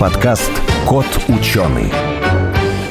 подкаст 0.00 0.50
«Кот 0.88 1.04
ученый». 1.28 1.92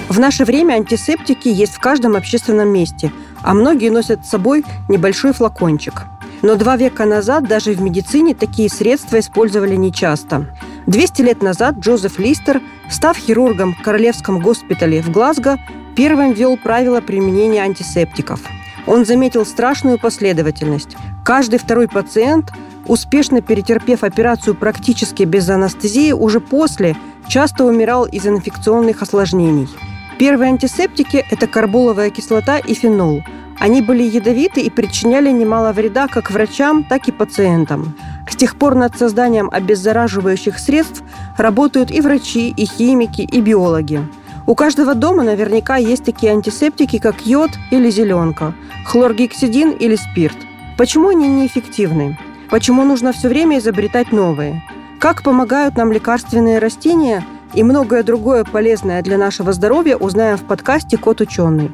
В 0.09 0.19
наше 0.19 0.45
время 0.45 0.75
антисептики 0.75 1.47
есть 1.47 1.73
в 1.73 1.79
каждом 1.79 2.15
общественном 2.15 2.69
месте, 2.69 3.11
а 3.41 3.55
многие 3.55 3.89
носят 3.89 4.23
с 4.23 4.29
собой 4.29 4.63
небольшой 4.87 5.33
флакончик. 5.33 6.03
Но 6.43 6.53
два 6.53 6.77
века 6.77 7.05
назад 7.05 7.47
даже 7.47 7.71
в 7.71 7.81
медицине 7.81 8.35
такие 8.35 8.69
средства 8.69 9.17
использовали 9.17 9.75
нечасто. 9.75 10.55
200 10.85 11.21
лет 11.23 11.41
назад 11.41 11.79
Джозеф 11.79 12.19
Листер, 12.19 12.61
став 12.91 13.17
хирургом 13.17 13.73
в 13.73 13.81
Королевском 13.81 14.39
госпитале 14.39 15.01
в 15.01 15.09
Глазго, 15.09 15.57
первым 15.95 16.33
ввел 16.33 16.57
правила 16.57 17.01
применения 17.01 17.63
антисептиков. 17.63 18.41
Он 18.87 19.05
заметил 19.05 19.45
страшную 19.45 19.99
последовательность. 19.99 20.95
Каждый 21.23 21.59
второй 21.59 21.87
пациент– 21.87 22.51
успешно 22.89 23.41
перетерпев 23.41 24.03
операцию 24.03 24.55
практически 24.55 25.23
без 25.23 25.47
анестезии, 25.49 26.11
уже 26.11 26.41
после 26.41 26.97
часто 27.27 27.63
умирал 27.63 28.05
из 28.05 28.25
инфекционных 28.25 29.01
осложнений. 29.01 29.69
Первые 30.17 30.49
антисептики– 30.49 31.23
это 31.31 31.47
карболовая 31.47 32.09
кислота 32.09 32.57
и 32.57 32.73
фенол. 32.73 33.21
Они 33.59 33.81
были 33.81 34.03
ядовиты 34.03 34.61
и 34.61 34.69
причиняли 34.69 35.31
немало 35.31 35.71
вреда 35.71 36.07
как 36.07 36.31
врачам, 36.31 36.83
так 36.83 37.07
и 37.07 37.11
пациентам. 37.11 37.95
С 38.29 38.35
тех 38.35 38.55
пор 38.55 38.75
над 38.75 38.97
созданием 38.97 39.49
обеззараживающих 39.51 40.57
средств 40.57 41.03
работают 41.37 41.91
и 41.91 42.01
врачи, 42.01 42.49
и 42.49 42.65
химики, 42.65 43.21
и 43.21 43.41
биологи. 43.41 44.01
У 44.49 44.55
каждого 44.55 44.95
дома 44.95 45.21
наверняка 45.21 45.75
есть 45.75 46.03
такие 46.03 46.31
антисептики, 46.31 46.97
как 46.97 47.27
йод 47.27 47.51
или 47.69 47.91
зеленка, 47.91 48.55
хлоргексидин 48.83 49.73
или 49.73 49.95
спирт. 49.95 50.37
Почему 50.75 51.09
они 51.09 51.27
неэффективны? 51.27 52.17
Почему 52.49 52.83
нужно 52.83 53.13
все 53.13 53.29
время 53.29 53.59
изобретать 53.59 54.11
новые? 54.11 54.63
Как 54.99 55.21
помогают 55.21 55.77
нам 55.77 55.91
лекарственные 55.91 56.57
растения 56.57 57.23
и 57.53 57.61
многое 57.61 58.01
другое 58.01 58.43
полезное 58.43 59.03
для 59.03 59.19
нашего 59.19 59.53
здоровья 59.53 59.97
узнаем 59.97 60.37
в 60.37 60.41
подкасте 60.45 60.97
«Кот 60.97 61.21
ученый». 61.21 61.69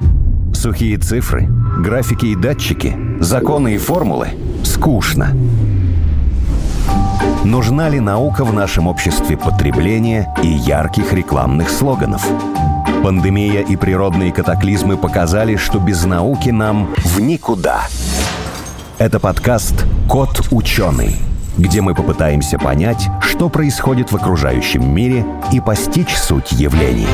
Сухие 0.53 0.97
цифры, 0.97 1.47
графики 1.79 2.25
и 2.25 2.35
датчики, 2.35 2.97
законы 3.21 3.75
и 3.75 3.77
формулы– 3.77 4.31
скучно. 4.65 5.29
Нужна 7.45 7.89
ли 7.89 7.99
наука 7.99 8.43
в 8.43 8.51
нашем 8.51 8.87
обществе 8.87 9.37
потребления 9.37 10.33
и 10.41 10.47
ярких 10.47 11.13
рекламных 11.13 11.69
слоганов? 11.69 12.25
Пандемия 13.03 13.61
и 13.61 13.75
природные 13.75 14.33
катаклизмы 14.33 14.97
показали, 14.97 15.55
что 15.55 15.77
без 15.77 16.05
науки 16.05 16.49
нам 16.49 16.91
в 16.97 17.21
никуда– 17.21 17.87
это 18.97 19.19
подкаст 19.19 19.85
«Кот 20.09 20.47
ученый», 20.49 21.17
где 21.55 21.81
мы 21.81 21.93
попытаемся 21.93 22.57
понять, 22.57 23.07
что 23.21 23.47
происходит 23.49 24.11
в 24.11 24.15
окружающем 24.15 24.91
мире 24.91 25.23
и 25.53 25.61
постичь 25.61 26.15
суть 26.15 26.51
явлений. 26.51 27.07